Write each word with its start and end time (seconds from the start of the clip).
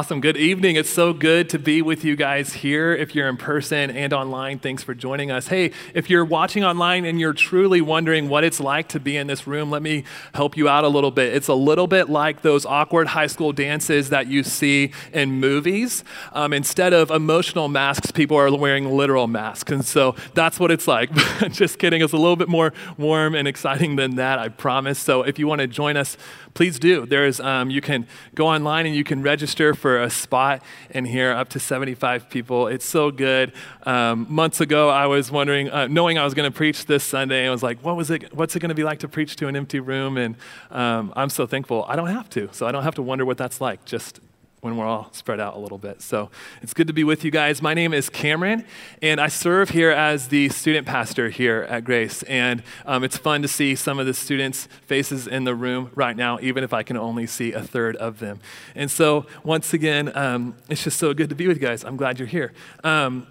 Awesome. 0.00 0.22
Good 0.22 0.38
evening. 0.38 0.76
It's 0.76 0.88
so 0.88 1.12
good 1.12 1.50
to 1.50 1.58
be 1.58 1.82
with 1.82 2.06
you 2.06 2.16
guys 2.16 2.54
here. 2.54 2.94
If 2.94 3.14
you're 3.14 3.28
in 3.28 3.36
person 3.36 3.90
and 3.90 4.14
online, 4.14 4.58
thanks 4.58 4.82
for 4.82 4.94
joining 4.94 5.30
us. 5.30 5.48
Hey, 5.48 5.72
if 5.92 6.08
you're 6.08 6.24
watching 6.24 6.64
online 6.64 7.04
and 7.04 7.20
you're 7.20 7.34
truly 7.34 7.82
wondering 7.82 8.30
what 8.30 8.42
it's 8.42 8.60
like 8.60 8.88
to 8.88 8.98
be 8.98 9.18
in 9.18 9.26
this 9.26 9.46
room, 9.46 9.70
let 9.70 9.82
me 9.82 10.04
help 10.32 10.56
you 10.56 10.70
out 10.70 10.84
a 10.84 10.88
little 10.88 11.10
bit. 11.10 11.34
It's 11.34 11.48
a 11.48 11.54
little 11.54 11.86
bit 11.86 12.08
like 12.08 12.40
those 12.40 12.64
awkward 12.64 13.08
high 13.08 13.26
school 13.26 13.52
dances 13.52 14.08
that 14.08 14.26
you 14.26 14.42
see 14.42 14.90
in 15.12 15.32
movies. 15.32 16.02
Um, 16.32 16.54
instead 16.54 16.94
of 16.94 17.10
emotional 17.10 17.68
masks, 17.68 18.10
people 18.10 18.38
are 18.38 18.50
wearing 18.56 18.90
literal 18.90 19.26
masks. 19.26 19.70
And 19.70 19.84
so 19.84 20.16
that's 20.32 20.58
what 20.58 20.70
it's 20.70 20.88
like. 20.88 21.12
Just 21.50 21.78
kidding. 21.78 22.00
It's 22.00 22.14
a 22.14 22.16
little 22.16 22.36
bit 22.36 22.48
more 22.48 22.72
warm 22.96 23.34
and 23.34 23.46
exciting 23.46 23.96
than 23.96 24.16
that, 24.16 24.38
I 24.38 24.48
promise. 24.48 24.98
So 24.98 25.24
if 25.24 25.38
you 25.38 25.46
want 25.46 25.60
to 25.60 25.66
join 25.66 25.98
us, 25.98 26.16
please 26.54 26.78
do. 26.78 27.06
There's, 27.06 27.40
um, 27.40 27.70
you 27.70 27.80
can 27.80 28.06
go 28.34 28.46
online 28.46 28.86
and 28.86 28.94
you 28.94 29.04
can 29.04 29.22
register 29.22 29.74
for 29.74 30.02
a 30.02 30.10
spot 30.10 30.62
in 30.90 31.04
here, 31.04 31.32
up 31.32 31.48
to 31.50 31.60
75 31.60 32.28
people. 32.30 32.66
It's 32.66 32.84
so 32.84 33.10
good. 33.10 33.52
Um, 33.84 34.26
months 34.28 34.60
ago, 34.60 34.88
I 34.88 35.06
was 35.06 35.30
wondering, 35.30 35.70
uh, 35.70 35.86
knowing 35.86 36.18
I 36.18 36.24
was 36.24 36.34
going 36.34 36.50
to 36.50 36.56
preach 36.56 36.86
this 36.86 37.04
Sunday, 37.04 37.46
I 37.46 37.50
was 37.50 37.62
like, 37.62 37.80
what 37.84 37.96
was 37.96 38.10
it? 38.10 38.34
What's 38.34 38.56
it 38.56 38.60
going 38.60 38.70
to 38.70 38.74
be 38.74 38.84
like 38.84 39.00
to 39.00 39.08
preach 39.08 39.36
to 39.36 39.48
an 39.48 39.56
empty 39.56 39.80
room? 39.80 40.16
And 40.16 40.36
um, 40.70 41.12
I'm 41.16 41.30
so 41.30 41.46
thankful. 41.46 41.84
I 41.88 41.96
don't 41.96 42.08
have 42.08 42.28
to, 42.30 42.48
so 42.52 42.66
I 42.66 42.72
don't 42.72 42.84
have 42.84 42.94
to 42.96 43.02
wonder 43.02 43.24
what 43.24 43.38
that's 43.38 43.60
like. 43.60 43.84
Just 43.84 44.20
when 44.60 44.76
we're 44.76 44.86
all 44.86 45.08
spread 45.12 45.40
out 45.40 45.56
a 45.56 45.58
little 45.58 45.78
bit. 45.78 46.02
So 46.02 46.30
it's 46.62 46.74
good 46.74 46.86
to 46.86 46.92
be 46.92 47.04
with 47.04 47.24
you 47.24 47.30
guys. 47.30 47.62
My 47.62 47.72
name 47.72 47.94
is 47.94 48.08
Cameron, 48.08 48.64
and 49.00 49.20
I 49.20 49.28
serve 49.28 49.70
here 49.70 49.90
as 49.90 50.28
the 50.28 50.48
student 50.50 50.86
pastor 50.86 51.30
here 51.30 51.66
at 51.68 51.84
Grace. 51.84 52.22
And 52.24 52.62
um, 52.84 53.02
it's 53.02 53.16
fun 53.16 53.42
to 53.42 53.48
see 53.48 53.74
some 53.74 53.98
of 53.98 54.06
the 54.06 54.14
students' 54.14 54.68
faces 54.86 55.26
in 55.26 55.44
the 55.44 55.54
room 55.54 55.90
right 55.94 56.16
now, 56.16 56.38
even 56.40 56.62
if 56.62 56.74
I 56.74 56.82
can 56.82 56.96
only 56.96 57.26
see 57.26 57.52
a 57.52 57.62
third 57.62 57.96
of 57.96 58.18
them. 58.18 58.40
And 58.74 58.90
so, 58.90 59.26
once 59.44 59.72
again, 59.72 60.14
um, 60.16 60.54
it's 60.68 60.84
just 60.84 60.98
so 60.98 61.14
good 61.14 61.30
to 61.30 61.34
be 61.34 61.46
with 61.48 61.60
you 61.60 61.66
guys. 61.66 61.84
I'm 61.84 61.96
glad 61.96 62.18
you're 62.18 62.28
here. 62.28 62.52
Um, 62.84 63.26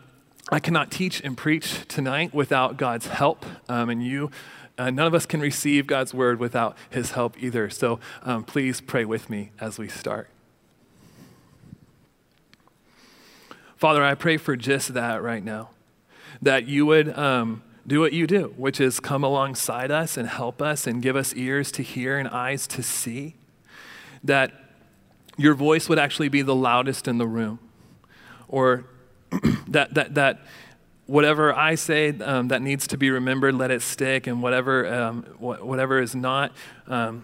I 0.51 0.59
cannot 0.59 0.89
teach 0.89 1.21
and 1.21 1.37
preach 1.37 1.87
tonight 1.87 2.33
without 2.33 2.77
God's 2.77 3.07
help, 3.07 3.45
um, 3.67 3.89
and 3.89 4.03
you. 4.03 4.31
Uh, 4.79 4.89
none 4.89 5.05
of 5.05 5.13
us 5.13 5.25
can 5.25 5.41
receive 5.41 5.85
God's 5.85 6.13
word 6.13 6.39
without 6.39 6.75
his 6.89 7.11
help 7.11 7.35
either. 7.43 7.69
So 7.69 7.99
um, 8.23 8.45
please 8.45 8.79
pray 8.81 9.03
with 9.03 9.29
me 9.29 9.51
as 9.59 9.77
we 9.77 9.89
start. 9.89 10.29
Father, 13.79 14.03
I 14.03 14.13
pray 14.13 14.35
for 14.35 14.57
just 14.57 14.93
that 14.93 15.23
right 15.23 15.41
now, 15.41 15.69
that 16.41 16.67
you 16.67 16.85
would 16.85 17.17
um, 17.17 17.63
do 17.87 18.01
what 18.01 18.11
you 18.11 18.27
do, 18.27 18.53
which 18.57 18.81
is 18.81 18.99
come 18.99 19.23
alongside 19.23 19.89
us 19.89 20.17
and 20.17 20.27
help 20.27 20.61
us 20.61 20.85
and 20.85 21.01
give 21.01 21.15
us 21.15 21.33
ears 21.33 21.71
to 21.71 21.81
hear 21.81 22.17
and 22.17 22.27
eyes 22.27 22.67
to 22.67 22.83
see, 22.83 23.35
that 24.21 24.51
your 25.37 25.53
voice 25.53 25.87
would 25.87 25.97
actually 25.97 26.27
be 26.27 26.41
the 26.41 26.53
loudest 26.53 27.07
in 27.07 27.19
the 27.19 27.25
room, 27.25 27.57
or 28.49 28.83
that, 29.69 29.93
that, 29.93 30.13
that 30.13 30.41
whatever 31.05 31.55
I 31.55 31.75
say 31.75 32.09
um, 32.19 32.49
that 32.49 32.61
needs 32.61 32.85
to 32.87 32.97
be 32.97 33.09
remembered, 33.09 33.55
let 33.55 33.71
it 33.71 33.81
stick, 33.81 34.27
and 34.27 34.43
whatever, 34.43 34.93
um, 34.93 35.23
wh- 35.37 35.65
whatever 35.65 36.01
is 36.01 36.13
not, 36.13 36.51
um, 36.87 37.23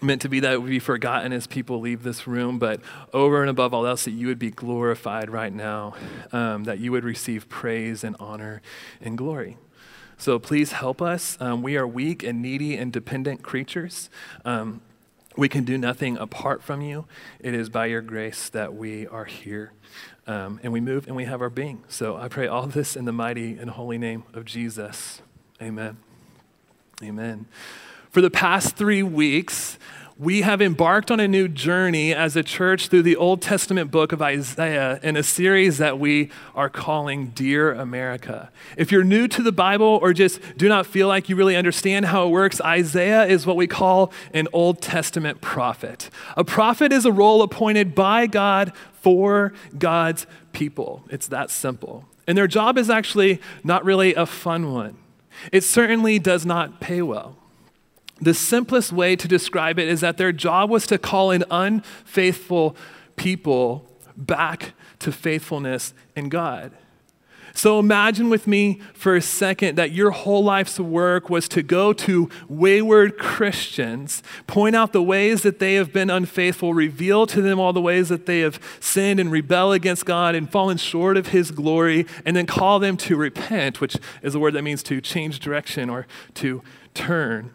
meant 0.00 0.22
to 0.22 0.28
be 0.28 0.40
that 0.40 0.52
it 0.52 0.62
would 0.62 0.70
be 0.70 0.78
forgotten 0.78 1.32
as 1.32 1.46
people 1.46 1.80
leave 1.80 2.02
this 2.02 2.26
room, 2.26 2.58
but 2.58 2.80
over 3.12 3.40
and 3.40 3.50
above 3.50 3.74
all 3.74 3.86
else, 3.86 4.04
that 4.04 4.12
you 4.12 4.28
would 4.28 4.38
be 4.38 4.50
glorified 4.50 5.30
right 5.30 5.52
now, 5.52 5.94
um, 6.32 6.64
that 6.64 6.78
you 6.78 6.92
would 6.92 7.04
receive 7.04 7.48
praise 7.48 8.04
and 8.04 8.14
honor 8.20 8.62
and 9.00 9.18
glory. 9.18 9.56
So 10.16 10.38
please 10.38 10.72
help 10.72 11.00
us. 11.00 11.36
Um, 11.40 11.62
we 11.62 11.76
are 11.76 11.86
weak 11.86 12.22
and 12.22 12.42
needy 12.42 12.76
and 12.76 12.92
dependent 12.92 13.42
creatures. 13.42 14.10
Um, 14.44 14.80
we 15.36 15.48
can 15.48 15.64
do 15.64 15.78
nothing 15.78 16.16
apart 16.16 16.64
from 16.64 16.80
you. 16.80 17.06
It 17.38 17.54
is 17.54 17.68
by 17.68 17.86
your 17.86 18.00
grace 18.02 18.48
that 18.48 18.74
we 18.74 19.06
are 19.06 19.24
here. 19.24 19.72
Um, 20.26 20.58
and 20.62 20.72
we 20.72 20.80
move 20.80 21.06
and 21.06 21.14
we 21.14 21.24
have 21.24 21.40
our 21.40 21.48
being. 21.48 21.84
So 21.88 22.16
I 22.16 22.28
pray 22.28 22.48
all 22.48 22.66
this 22.66 22.96
in 22.96 23.04
the 23.04 23.12
mighty 23.12 23.56
and 23.56 23.70
holy 23.70 23.98
name 23.98 24.24
of 24.34 24.44
Jesus. 24.44 25.22
Amen. 25.62 25.96
Amen. 27.02 27.46
For 28.10 28.22
the 28.22 28.30
past 28.30 28.76
three 28.76 29.02
weeks, 29.02 29.78
we 30.16 30.40
have 30.40 30.62
embarked 30.62 31.10
on 31.10 31.20
a 31.20 31.28
new 31.28 31.46
journey 31.46 32.14
as 32.14 32.36
a 32.36 32.42
church 32.42 32.88
through 32.88 33.02
the 33.02 33.16
Old 33.16 33.42
Testament 33.42 33.90
book 33.90 34.12
of 34.12 34.22
Isaiah 34.22 34.98
in 35.02 35.14
a 35.14 35.22
series 35.22 35.76
that 35.76 35.98
we 36.00 36.30
are 36.54 36.70
calling 36.70 37.28
Dear 37.28 37.72
America. 37.74 38.50
If 38.78 38.90
you're 38.90 39.04
new 39.04 39.28
to 39.28 39.42
the 39.42 39.52
Bible 39.52 40.00
or 40.02 40.14
just 40.14 40.40
do 40.56 40.68
not 40.70 40.86
feel 40.86 41.06
like 41.06 41.28
you 41.28 41.36
really 41.36 41.54
understand 41.54 42.06
how 42.06 42.26
it 42.26 42.30
works, 42.30 42.62
Isaiah 42.62 43.26
is 43.26 43.46
what 43.46 43.56
we 43.56 43.66
call 43.66 44.10
an 44.32 44.48
Old 44.54 44.80
Testament 44.80 45.42
prophet. 45.42 46.08
A 46.34 46.44
prophet 46.44 46.92
is 46.92 47.04
a 47.04 47.12
role 47.12 47.42
appointed 47.42 47.94
by 47.94 48.26
God 48.26 48.72
for 48.94 49.52
God's 49.78 50.26
people. 50.52 51.04
It's 51.10 51.28
that 51.28 51.50
simple. 51.50 52.06
And 52.26 52.36
their 52.36 52.48
job 52.48 52.78
is 52.78 52.88
actually 52.88 53.40
not 53.62 53.84
really 53.84 54.14
a 54.14 54.24
fun 54.26 54.72
one. 54.72 54.96
It 55.52 55.62
certainly 55.62 56.18
does 56.18 56.44
not 56.44 56.80
pay 56.80 57.02
well. 57.02 57.37
The 58.20 58.34
simplest 58.34 58.92
way 58.92 59.16
to 59.16 59.28
describe 59.28 59.78
it 59.78 59.88
is 59.88 60.00
that 60.00 60.16
their 60.16 60.32
job 60.32 60.70
was 60.70 60.86
to 60.88 60.98
call 60.98 61.30
an 61.30 61.44
unfaithful 61.50 62.76
people 63.16 63.86
back 64.16 64.72
to 65.00 65.12
faithfulness 65.12 65.94
in 66.16 66.28
God. 66.28 66.72
So 67.54 67.80
imagine 67.80 68.30
with 68.30 68.46
me 68.46 68.80
for 68.94 69.16
a 69.16 69.22
second 69.22 69.76
that 69.76 69.90
your 69.90 70.12
whole 70.12 70.44
life's 70.44 70.78
work 70.78 71.28
was 71.28 71.48
to 71.48 71.62
go 71.62 71.92
to 71.92 72.28
wayward 72.48 73.18
Christians, 73.18 74.22
point 74.46 74.76
out 74.76 74.92
the 74.92 75.02
ways 75.02 75.42
that 75.42 75.58
they 75.58 75.74
have 75.74 75.92
been 75.92 76.08
unfaithful, 76.08 76.72
reveal 76.72 77.26
to 77.26 77.42
them 77.42 77.58
all 77.58 77.72
the 77.72 77.80
ways 77.80 78.10
that 78.10 78.26
they 78.26 78.40
have 78.40 78.60
sinned 78.78 79.18
and 79.18 79.32
rebel 79.32 79.72
against 79.72 80.06
God 80.06 80.36
and 80.36 80.48
fallen 80.48 80.76
short 80.76 81.16
of 81.16 81.28
His 81.28 81.50
glory, 81.50 82.06
and 82.24 82.36
then 82.36 82.46
call 82.46 82.78
them 82.78 82.96
to 82.98 83.16
repent, 83.16 83.80
which 83.80 83.96
is 84.22 84.36
a 84.36 84.38
word 84.38 84.54
that 84.54 84.62
means 84.62 84.84
to 84.84 85.00
change 85.00 85.40
direction 85.40 85.90
or 85.90 86.06
to 86.34 86.62
turn 86.94 87.52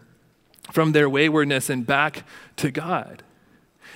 from 0.74 0.92
their 0.92 1.08
waywardness 1.08 1.70
and 1.70 1.86
back 1.86 2.24
to 2.56 2.72
God. 2.72 3.22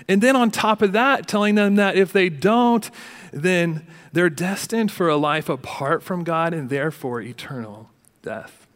And 0.07 0.21
then 0.21 0.35
on 0.35 0.51
top 0.51 0.83
of 0.83 0.91
that, 0.91 1.27
telling 1.27 1.55
them 1.55 1.73
that 1.75 1.95
if 1.95 2.13
they 2.13 2.29
don't, 2.29 2.89
then 3.33 3.87
they're 4.13 4.29
destined 4.29 4.91
for 4.91 5.09
a 5.09 5.17
life 5.17 5.49
apart 5.49 6.03
from 6.03 6.23
God 6.23 6.53
and 6.53 6.69
therefore 6.69 7.19
eternal 7.19 7.89
death. 8.21 8.67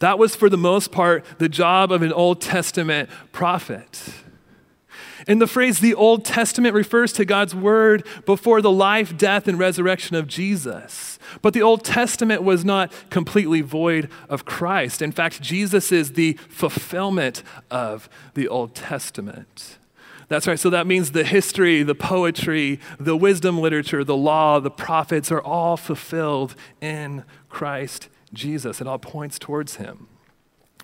That 0.00 0.18
was, 0.18 0.36
for 0.36 0.50
the 0.50 0.58
most 0.58 0.92
part, 0.92 1.24
the 1.38 1.48
job 1.48 1.90
of 1.90 2.02
an 2.02 2.12
Old 2.12 2.42
Testament 2.42 3.08
prophet. 3.32 4.12
And 5.26 5.40
the 5.40 5.46
phrase 5.46 5.80
the 5.80 5.94
Old 5.94 6.24
Testament 6.24 6.74
refers 6.74 7.12
to 7.14 7.24
God's 7.24 7.54
word 7.54 8.06
before 8.24 8.62
the 8.62 8.70
life, 8.70 9.16
death, 9.16 9.48
and 9.48 9.58
resurrection 9.58 10.16
of 10.16 10.26
Jesus. 10.26 11.18
But 11.42 11.54
the 11.54 11.62
Old 11.62 11.84
Testament 11.84 12.42
was 12.42 12.64
not 12.64 12.92
completely 13.10 13.60
void 13.60 14.10
of 14.28 14.44
Christ. 14.44 15.02
In 15.02 15.12
fact, 15.12 15.42
Jesus 15.42 15.92
is 15.92 16.12
the 16.12 16.34
fulfillment 16.48 17.42
of 17.70 18.08
the 18.34 18.48
Old 18.48 18.74
Testament. 18.74 19.78
That's 20.28 20.46
right. 20.46 20.58
So 20.58 20.70
that 20.70 20.86
means 20.86 21.12
the 21.12 21.24
history, 21.24 21.82
the 21.82 21.94
poetry, 21.94 22.80
the 23.00 23.16
wisdom 23.16 23.58
literature, 23.58 24.04
the 24.04 24.16
law, 24.16 24.60
the 24.60 24.70
prophets 24.70 25.32
are 25.32 25.40
all 25.40 25.76
fulfilled 25.76 26.54
in 26.80 27.24
Christ 27.48 28.08
Jesus. 28.34 28.80
It 28.80 28.86
all 28.86 28.98
points 28.98 29.38
towards 29.38 29.76
him. 29.76 30.06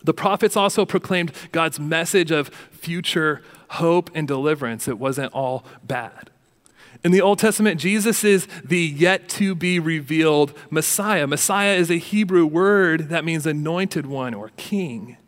The 0.02 0.14
prophets 0.14 0.56
also 0.56 0.84
proclaimed 0.84 1.32
God's 1.52 1.80
message 1.80 2.30
of 2.30 2.48
future 2.48 3.42
hope 3.70 4.10
and 4.14 4.26
deliverance. 4.26 4.88
It 4.88 4.98
wasn't 4.98 5.32
all 5.32 5.64
bad. 5.82 6.30
In 7.04 7.12
the 7.12 7.20
Old 7.20 7.38
Testament, 7.38 7.78
Jesus 7.78 8.24
is 8.24 8.48
the 8.64 8.78
yet 8.78 9.28
to 9.30 9.54
be 9.54 9.78
revealed 9.78 10.56
Messiah. 10.70 11.26
Messiah 11.26 11.74
is 11.74 11.90
a 11.90 11.96
Hebrew 11.96 12.46
word 12.46 13.10
that 13.10 13.24
means 13.24 13.46
anointed 13.46 14.06
one 14.06 14.32
or 14.32 14.50
king. 14.56 15.18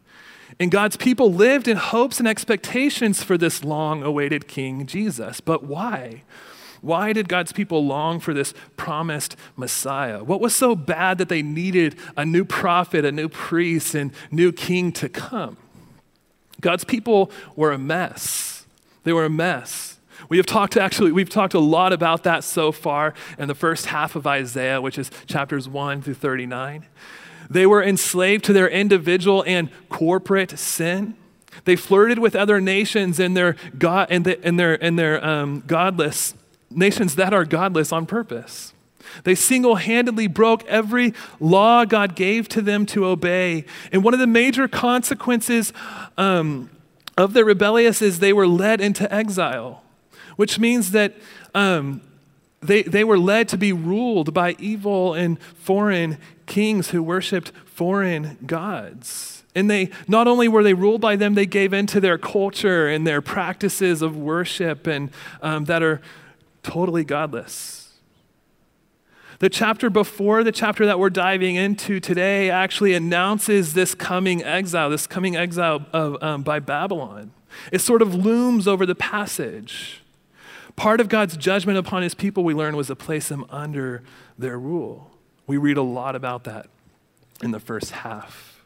And 0.58 0.70
God's 0.70 0.96
people 0.96 1.30
lived 1.30 1.68
in 1.68 1.76
hopes 1.76 2.18
and 2.18 2.26
expectations 2.26 3.22
for 3.22 3.36
this 3.36 3.62
long 3.62 4.02
awaited 4.02 4.48
King 4.48 4.86
Jesus. 4.86 5.42
But 5.42 5.64
why? 5.64 6.22
Why 6.80 7.12
did 7.12 7.28
God's 7.28 7.52
people 7.52 7.84
long 7.84 8.20
for 8.20 8.32
this 8.32 8.54
promised 8.76 9.36
Messiah? 9.54 10.24
What 10.24 10.40
was 10.40 10.54
so 10.54 10.74
bad 10.74 11.18
that 11.18 11.28
they 11.28 11.42
needed 11.42 11.96
a 12.16 12.24
new 12.24 12.44
prophet, 12.44 13.04
a 13.04 13.12
new 13.12 13.28
priest, 13.28 13.94
and 13.94 14.12
new 14.30 14.50
king 14.50 14.92
to 14.92 15.08
come? 15.08 15.58
God's 16.60 16.84
people 16.84 17.30
were 17.54 17.72
a 17.72 17.78
mess. 17.78 18.66
They 19.04 19.12
were 19.12 19.24
a 19.24 19.30
mess. 19.30 19.98
We 20.28 20.38
have 20.38 20.46
talked 20.46 20.76
actually, 20.76 21.12
we've 21.12 21.30
talked 21.30 21.54
a 21.54 21.60
lot 21.60 21.92
about 21.92 22.24
that 22.24 22.42
so 22.42 22.72
far 22.72 23.14
in 23.38 23.48
the 23.48 23.54
first 23.54 23.86
half 23.86 24.16
of 24.16 24.26
Isaiah, 24.26 24.80
which 24.80 24.98
is 24.98 25.10
chapters 25.26 25.68
1 25.68 26.02
through 26.02 26.14
39. 26.14 26.86
They 27.48 27.66
were 27.66 27.82
enslaved 27.82 28.44
to 28.46 28.52
their 28.52 28.68
individual 28.68 29.44
and 29.46 29.70
corporate 29.88 30.58
sin. 30.58 31.14
They 31.64 31.76
flirted 31.76 32.18
with 32.18 32.34
other 32.34 32.60
nations 32.60 33.20
and 33.20 33.36
their, 33.36 33.56
God, 33.78 34.08
and, 34.10 34.24
the, 34.24 34.44
and 34.44 34.58
their, 34.58 34.82
and 34.82 34.98
their 34.98 35.24
um, 35.24 35.62
godless, 35.66 36.34
nations 36.70 37.14
that 37.16 37.32
are 37.32 37.44
godless 37.44 37.92
on 37.92 38.06
purpose. 38.06 38.72
They 39.24 39.34
single 39.34 39.76
handedly 39.76 40.26
broke 40.26 40.64
every 40.66 41.14
law 41.40 41.84
God 41.84 42.14
gave 42.16 42.48
to 42.50 42.62
them 42.62 42.86
to 42.86 43.06
obey. 43.06 43.64
And 43.92 44.04
one 44.04 44.14
of 44.14 44.20
the 44.20 44.26
major 44.26 44.68
consequences 44.68 45.72
um, 46.16 46.70
of 47.16 47.32
their 47.32 47.44
rebellious 47.44 48.02
is 48.02 48.18
they 48.18 48.32
were 48.32 48.46
led 48.46 48.80
into 48.80 49.12
exile 49.12 49.82
which 50.36 50.58
means 50.58 50.92
that 50.92 51.14
um, 51.54 52.00
they, 52.60 52.82
they 52.82 53.02
were 53.02 53.18
led 53.18 53.48
to 53.48 53.58
be 53.58 53.72
ruled 53.72 54.32
by 54.32 54.54
evil 54.58 55.14
and 55.14 55.40
foreign 55.40 56.18
kings 56.46 56.90
who 56.90 57.02
worshiped 57.02 57.50
foreign 57.64 58.38
gods. 58.46 59.42
And 59.54 59.70
they 59.70 59.90
not 60.06 60.28
only 60.28 60.48
were 60.48 60.62
they 60.62 60.74
ruled 60.74 61.00
by 61.00 61.16
them, 61.16 61.34
they 61.34 61.46
gave 61.46 61.72
into 61.72 61.98
their 61.98 62.18
culture 62.18 62.88
and 62.88 63.06
their 63.06 63.22
practices 63.22 64.02
of 64.02 64.16
worship 64.16 64.86
and 64.86 65.10
um, 65.40 65.64
that 65.64 65.82
are 65.82 66.02
totally 66.62 67.04
godless. 67.04 67.85
The 69.38 69.50
chapter 69.50 69.90
before 69.90 70.42
the 70.42 70.52
chapter 70.52 70.86
that 70.86 70.98
we're 70.98 71.10
diving 71.10 71.56
into 71.56 72.00
today 72.00 72.50
actually 72.50 72.94
announces 72.94 73.74
this 73.74 73.94
coming 73.94 74.42
exile, 74.42 74.88
this 74.88 75.06
coming 75.06 75.36
exile 75.36 75.84
of, 75.92 76.22
um, 76.22 76.42
by 76.42 76.58
Babylon. 76.58 77.32
It 77.70 77.80
sort 77.80 78.00
of 78.00 78.14
looms 78.14 78.66
over 78.66 78.86
the 78.86 78.94
passage. 78.94 80.02
Part 80.74 81.00
of 81.00 81.08
God's 81.08 81.36
judgment 81.36 81.78
upon 81.78 82.02
his 82.02 82.14
people, 82.14 82.44
we 82.44 82.54
learn, 82.54 82.76
was 82.76 82.86
to 82.86 82.96
place 82.96 83.28
them 83.28 83.44
under 83.50 84.02
their 84.38 84.58
rule. 84.58 85.10
We 85.46 85.58
read 85.58 85.76
a 85.76 85.82
lot 85.82 86.16
about 86.16 86.44
that 86.44 86.68
in 87.42 87.50
the 87.50 87.60
first 87.60 87.92
half. 87.92 88.64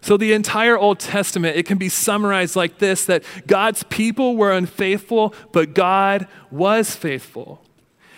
So, 0.00 0.16
the 0.16 0.32
entire 0.32 0.78
Old 0.78 1.00
Testament, 1.00 1.56
it 1.56 1.64
can 1.64 1.78
be 1.78 1.88
summarized 1.88 2.54
like 2.54 2.78
this 2.78 3.06
that 3.06 3.24
God's 3.46 3.82
people 3.84 4.36
were 4.36 4.52
unfaithful, 4.52 5.34
but 5.52 5.74
God 5.74 6.28
was 6.50 6.94
faithful. 6.94 7.65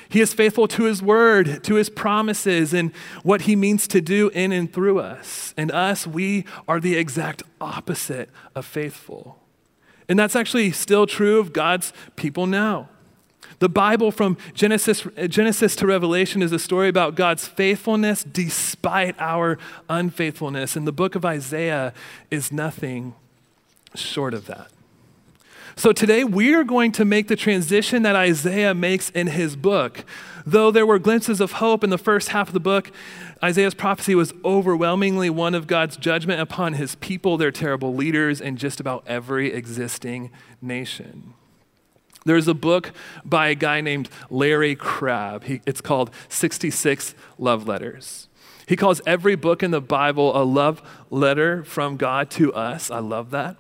He 0.09 0.21
is 0.21 0.33
faithful 0.33 0.67
to 0.69 0.85
his 0.85 1.03
word, 1.03 1.63
to 1.65 1.75
his 1.75 1.91
promises, 1.91 2.73
and 2.73 2.95
what 3.23 3.43
he 3.43 3.55
means 3.55 3.87
to 3.89 4.01
do 4.01 4.31
in 4.31 4.53
and 4.53 4.73
through 4.73 5.01
us. 5.01 5.53
And 5.57 5.71
us, 5.71 6.07
we 6.07 6.45
are 6.67 6.81
the 6.81 6.97
exact 6.97 7.43
opposite 7.61 8.31
of 8.55 8.65
faithful. 8.65 9.39
And 10.09 10.19
that's 10.19 10.35
actually 10.35 10.73
still 10.73 11.07
true 11.07 11.39
of 11.39 11.53
God's 11.53 11.93
people 12.17 12.47
now. 12.47 12.89
The 13.59 13.69
Bible 13.69 14.11
from 14.11 14.37
Genesis, 14.55 15.07
Genesis 15.27 15.75
to 15.77 15.87
Revelation 15.87 16.43
is 16.43 16.53
a 16.53 16.59
story 16.59 16.89
about 16.89 17.15
God's 17.15 17.47
faithfulness 17.47 18.25
despite 18.25 19.17
our 19.19 19.59
unfaithfulness. 19.89 20.77
And 20.77 20.87
the 20.87 20.93
book 20.93 21.15
of 21.15 21.25
Isaiah 21.25 21.93
is 22.31 22.53
nothing 22.53 23.15
short 23.95 24.33
of 24.33 24.47
that. 24.47 24.71
So 25.79 25.93
today 25.93 26.25
we 26.25 26.57
are 26.57 26.65
going 26.65 26.91
to 26.93 27.05
make 27.05 27.29
the 27.29 27.37
transition 27.37 28.03
that 28.03 28.17
Isaiah 28.17 28.75
makes 28.75 29.11
in 29.11 29.29
his 29.29 29.55
book. 29.55 30.05
Though 30.45 30.73
there 30.73 30.85
were 30.85 30.99
glimpses 30.99 31.41
of 31.41 31.53
hope 31.53 31.85
in 31.85 31.91
the 31.91 31.97
first 31.97 32.31
half 32.31 32.49
of 32.49 32.53
the 32.53 32.59
book, 32.59 32.91
Isaiah's 33.45 33.75
prophecy 33.75 34.17
was 34.17 34.35
overwhelmingly 34.45 35.31
one 35.31 35.55
of 35.55 35.69
God's 35.69 35.97
judgment 35.97 36.41
upon 36.41 36.73
his 36.73 36.97
people, 36.97 37.37
their 37.37 37.53
terrible 37.53 37.95
leaders, 37.95 38.41
and 38.41 38.59
just 38.59 38.81
about 38.81 39.05
every 39.07 39.53
existing 39.53 40.33
nation. 40.61 41.35
There's 42.25 42.49
a 42.49 42.55
book 42.55 42.91
by 43.25 43.47
a 43.47 43.55
guy 43.55 43.81
named 43.81 44.09
Larry 44.31 44.75
Crabb. 44.75 45.45
He, 45.45 45.61
it's 45.65 45.81
called 45.81 46.11
66 46.29 47.15
Love 47.39 47.69
Letters. 47.69 48.27
He 48.67 48.75
calls 48.75 49.01
every 49.07 49.37
book 49.37 49.63
in 49.63 49.71
the 49.71 49.81
Bible 49.81 50.37
a 50.37 50.43
love 50.43 50.83
letter 51.09 51.63
from 51.63 51.97
God 51.97 52.31
to 52.33 52.53
us. 52.53 52.91
I 52.91 52.99
love 52.99 53.31
that. 53.31 53.57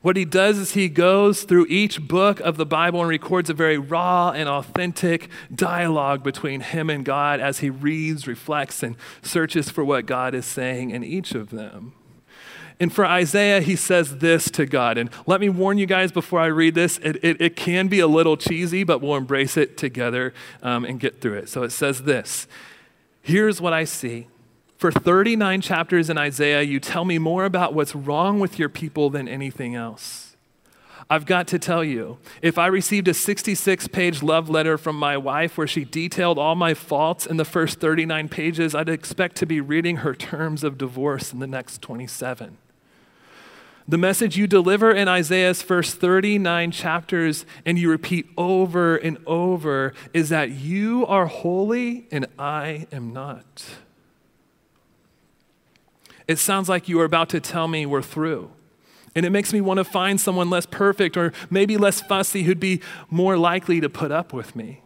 What 0.00 0.16
he 0.16 0.24
does 0.24 0.58
is 0.58 0.72
he 0.72 0.88
goes 0.88 1.42
through 1.42 1.66
each 1.68 2.06
book 2.06 2.40
of 2.40 2.56
the 2.56 2.66
Bible 2.66 3.00
and 3.00 3.08
records 3.08 3.50
a 3.50 3.54
very 3.54 3.78
raw 3.78 4.30
and 4.30 4.48
authentic 4.48 5.28
dialogue 5.52 6.22
between 6.22 6.60
him 6.60 6.88
and 6.88 7.04
God 7.04 7.40
as 7.40 7.58
he 7.58 7.70
reads, 7.70 8.26
reflects, 8.26 8.82
and 8.82 8.96
searches 9.22 9.70
for 9.70 9.84
what 9.84 10.06
God 10.06 10.34
is 10.34 10.46
saying 10.46 10.90
in 10.90 11.02
each 11.02 11.32
of 11.32 11.50
them. 11.50 11.94
And 12.80 12.92
for 12.92 13.04
Isaiah, 13.04 13.60
he 13.60 13.74
says 13.74 14.18
this 14.18 14.50
to 14.52 14.64
God. 14.64 14.98
And 14.98 15.10
let 15.26 15.40
me 15.40 15.48
warn 15.48 15.78
you 15.78 15.86
guys 15.86 16.12
before 16.12 16.40
I 16.40 16.46
read 16.46 16.76
this, 16.76 16.98
it, 16.98 17.16
it, 17.24 17.40
it 17.40 17.56
can 17.56 17.88
be 17.88 17.98
a 17.98 18.06
little 18.06 18.36
cheesy, 18.36 18.84
but 18.84 19.00
we'll 19.00 19.16
embrace 19.16 19.56
it 19.56 19.76
together 19.76 20.32
um, 20.62 20.84
and 20.84 21.00
get 21.00 21.20
through 21.20 21.38
it. 21.38 21.48
So 21.48 21.64
it 21.64 21.70
says 21.70 22.02
this 22.02 22.46
Here's 23.20 23.60
what 23.60 23.72
I 23.72 23.84
see. 23.84 24.28
For 24.78 24.92
39 24.92 25.60
chapters 25.60 26.08
in 26.08 26.16
Isaiah, 26.16 26.62
you 26.62 26.78
tell 26.78 27.04
me 27.04 27.18
more 27.18 27.44
about 27.44 27.74
what's 27.74 27.96
wrong 27.96 28.38
with 28.38 28.60
your 28.60 28.68
people 28.68 29.10
than 29.10 29.26
anything 29.26 29.74
else. 29.74 30.36
I've 31.10 31.26
got 31.26 31.48
to 31.48 31.58
tell 31.58 31.82
you, 31.82 32.18
if 32.42 32.58
I 32.58 32.68
received 32.68 33.08
a 33.08 33.14
66 33.14 33.88
page 33.88 34.22
love 34.22 34.48
letter 34.48 34.78
from 34.78 34.94
my 34.94 35.16
wife 35.16 35.58
where 35.58 35.66
she 35.66 35.84
detailed 35.84 36.38
all 36.38 36.54
my 36.54 36.74
faults 36.74 37.26
in 37.26 37.38
the 37.38 37.44
first 37.44 37.80
39 37.80 38.28
pages, 38.28 38.72
I'd 38.72 38.88
expect 38.88 39.34
to 39.36 39.46
be 39.46 39.60
reading 39.60 39.96
her 39.96 40.14
terms 40.14 40.62
of 40.62 40.78
divorce 40.78 41.32
in 41.32 41.40
the 41.40 41.48
next 41.48 41.82
27. 41.82 42.56
The 43.88 43.98
message 43.98 44.36
you 44.36 44.46
deliver 44.46 44.92
in 44.92 45.08
Isaiah's 45.08 45.60
first 45.60 45.96
39 45.96 46.70
chapters 46.70 47.44
and 47.64 47.78
you 47.78 47.90
repeat 47.90 48.28
over 48.36 48.96
and 48.96 49.18
over 49.26 49.92
is 50.14 50.28
that 50.28 50.50
you 50.50 51.04
are 51.06 51.26
holy 51.26 52.06
and 52.12 52.26
I 52.38 52.86
am 52.92 53.12
not. 53.12 53.64
It 56.28 56.38
sounds 56.38 56.68
like 56.68 56.88
you 56.88 57.00
are 57.00 57.04
about 57.04 57.30
to 57.30 57.40
tell 57.40 57.66
me 57.66 57.86
we're 57.86 58.02
through. 58.02 58.50
And 59.16 59.24
it 59.24 59.30
makes 59.30 59.52
me 59.52 59.60
want 59.60 59.78
to 59.78 59.84
find 59.84 60.20
someone 60.20 60.50
less 60.50 60.66
perfect 60.66 61.16
or 61.16 61.32
maybe 61.50 61.76
less 61.76 62.00
fussy 62.02 62.42
who'd 62.44 62.60
be 62.60 62.82
more 63.10 63.36
likely 63.36 63.80
to 63.80 63.88
put 63.88 64.12
up 64.12 64.32
with 64.32 64.54
me. 64.54 64.82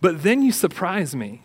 But 0.00 0.22
then 0.22 0.40
you 0.40 0.52
surprise 0.52 1.14
me. 1.14 1.42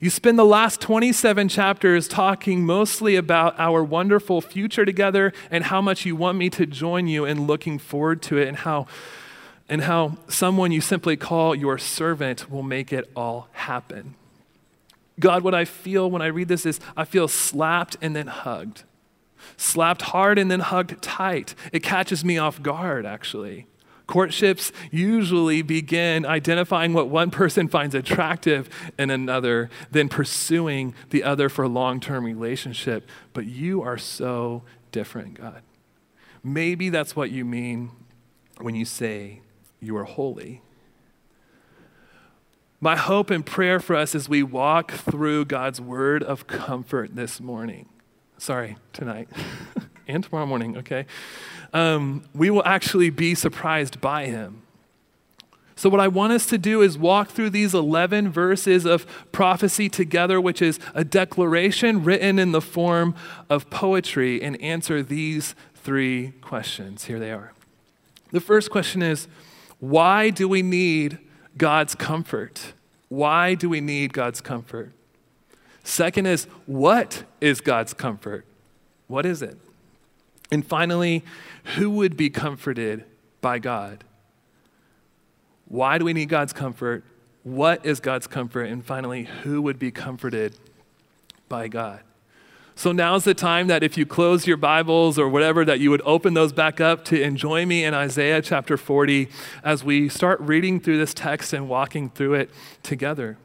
You 0.00 0.08
spend 0.08 0.38
the 0.38 0.44
last 0.44 0.80
27 0.80 1.48
chapters 1.48 2.06
talking 2.06 2.64
mostly 2.64 3.16
about 3.16 3.58
our 3.58 3.82
wonderful 3.82 4.40
future 4.40 4.84
together 4.84 5.32
and 5.50 5.64
how 5.64 5.80
much 5.80 6.06
you 6.06 6.14
want 6.14 6.38
me 6.38 6.48
to 6.50 6.64
join 6.64 7.08
you 7.08 7.24
and 7.24 7.48
looking 7.48 7.78
forward 7.78 8.22
to 8.22 8.38
it 8.38 8.46
and 8.46 8.58
how 8.58 8.86
and 9.68 9.82
how 9.82 10.16
someone 10.28 10.72
you 10.72 10.80
simply 10.80 11.16
call 11.16 11.54
your 11.54 11.78
servant 11.78 12.50
will 12.50 12.62
make 12.62 12.92
it 12.92 13.10
all 13.14 13.48
happen. 13.52 14.16
God, 15.20 15.42
what 15.42 15.54
I 15.54 15.64
feel 15.64 16.10
when 16.10 16.22
I 16.22 16.26
read 16.26 16.48
this 16.48 16.66
is 16.66 16.80
I 16.96 17.04
feel 17.04 17.28
slapped 17.28 17.96
and 18.00 18.16
then 18.16 18.26
hugged. 18.26 18.84
Slapped 19.56 20.02
hard 20.02 20.38
and 20.38 20.50
then 20.50 20.60
hugged 20.60 21.00
tight. 21.02 21.54
It 21.72 21.82
catches 21.82 22.24
me 22.24 22.38
off 22.38 22.62
guard, 22.62 23.06
actually. 23.06 23.66
Courtships 24.06 24.72
usually 24.90 25.62
begin 25.62 26.26
identifying 26.26 26.92
what 26.92 27.08
one 27.08 27.30
person 27.30 27.68
finds 27.68 27.94
attractive 27.94 28.68
in 28.98 29.08
another, 29.08 29.70
then 29.92 30.08
pursuing 30.08 30.94
the 31.10 31.22
other 31.22 31.48
for 31.48 31.62
a 31.62 31.68
long 31.68 32.00
term 32.00 32.24
relationship. 32.24 33.08
But 33.32 33.46
you 33.46 33.82
are 33.82 33.98
so 33.98 34.64
different, 34.90 35.34
God. 35.34 35.62
Maybe 36.42 36.88
that's 36.88 37.14
what 37.14 37.30
you 37.30 37.44
mean 37.44 37.92
when 38.58 38.74
you 38.74 38.84
say 38.84 39.42
you 39.78 39.96
are 39.96 40.04
holy. 40.04 40.62
My 42.82 42.96
hope 42.96 43.28
and 43.28 43.44
prayer 43.44 43.78
for 43.78 43.94
us 43.94 44.14
as 44.14 44.26
we 44.26 44.42
walk 44.42 44.92
through 44.92 45.44
God's 45.44 45.82
word 45.82 46.22
of 46.22 46.46
comfort 46.46 47.14
this 47.14 47.38
morning, 47.38 47.90
sorry, 48.38 48.78
tonight 48.94 49.28
and 50.08 50.24
tomorrow 50.24 50.46
morning, 50.46 50.78
okay, 50.78 51.04
um, 51.74 52.24
we 52.34 52.48
will 52.48 52.64
actually 52.64 53.10
be 53.10 53.34
surprised 53.34 54.00
by 54.00 54.24
him. 54.26 54.62
So, 55.76 55.90
what 55.90 56.00
I 56.00 56.08
want 56.08 56.32
us 56.32 56.46
to 56.46 56.56
do 56.56 56.80
is 56.80 56.96
walk 56.96 57.28
through 57.28 57.50
these 57.50 57.74
11 57.74 58.30
verses 58.30 58.86
of 58.86 59.06
prophecy 59.30 59.90
together, 59.90 60.40
which 60.40 60.62
is 60.62 60.78
a 60.94 61.04
declaration 61.04 62.02
written 62.02 62.38
in 62.38 62.52
the 62.52 62.62
form 62.62 63.14
of 63.50 63.68
poetry, 63.68 64.40
and 64.42 64.58
answer 64.62 65.02
these 65.02 65.54
three 65.74 66.32
questions. 66.40 67.04
Here 67.04 67.18
they 67.18 67.30
are. 67.30 67.52
The 68.30 68.40
first 68.40 68.70
question 68.70 69.02
is 69.02 69.28
why 69.80 70.30
do 70.30 70.48
we 70.48 70.62
need 70.62 71.18
God's 71.60 71.94
comfort. 71.94 72.72
Why 73.10 73.54
do 73.54 73.68
we 73.68 73.82
need 73.82 74.14
God's 74.14 74.40
comfort? 74.40 74.92
Second 75.84 76.24
is, 76.24 76.44
what 76.64 77.24
is 77.38 77.60
God's 77.60 77.92
comfort? 77.92 78.46
What 79.08 79.26
is 79.26 79.42
it? 79.42 79.58
And 80.50 80.66
finally, 80.66 81.22
who 81.76 81.90
would 81.90 82.16
be 82.16 82.30
comforted 82.30 83.04
by 83.42 83.58
God? 83.58 84.04
Why 85.66 85.98
do 85.98 86.06
we 86.06 86.14
need 86.14 86.30
God's 86.30 86.54
comfort? 86.54 87.04
What 87.42 87.84
is 87.84 88.00
God's 88.00 88.26
comfort? 88.26 88.62
And 88.62 88.82
finally, 88.82 89.24
who 89.42 89.60
would 89.60 89.78
be 89.78 89.90
comforted 89.90 90.56
by 91.50 91.68
God? 91.68 92.00
So 92.80 92.92
now's 92.92 93.24
the 93.24 93.34
time 93.34 93.66
that 93.66 93.82
if 93.82 93.98
you 93.98 94.06
close 94.06 94.46
your 94.46 94.56
Bibles 94.56 95.18
or 95.18 95.28
whatever, 95.28 95.66
that 95.66 95.80
you 95.80 95.90
would 95.90 96.00
open 96.06 96.32
those 96.32 96.50
back 96.50 96.80
up 96.80 97.04
to 97.04 97.22
enjoy 97.22 97.66
me 97.66 97.84
in 97.84 97.92
Isaiah 97.92 98.40
chapter 98.40 98.78
40 98.78 99.28
as 99.62 99.84
we 99.84 100.08
start 100.08 100.40
reading 100.40 100.80
through 100.80 100.96
this 100.96 101.12
text 101.12 101.52
and 101.52 101.68
walking 101.68 102.08
through 102.08 102.32
it 102.32 102.50
together. 102.82 103.36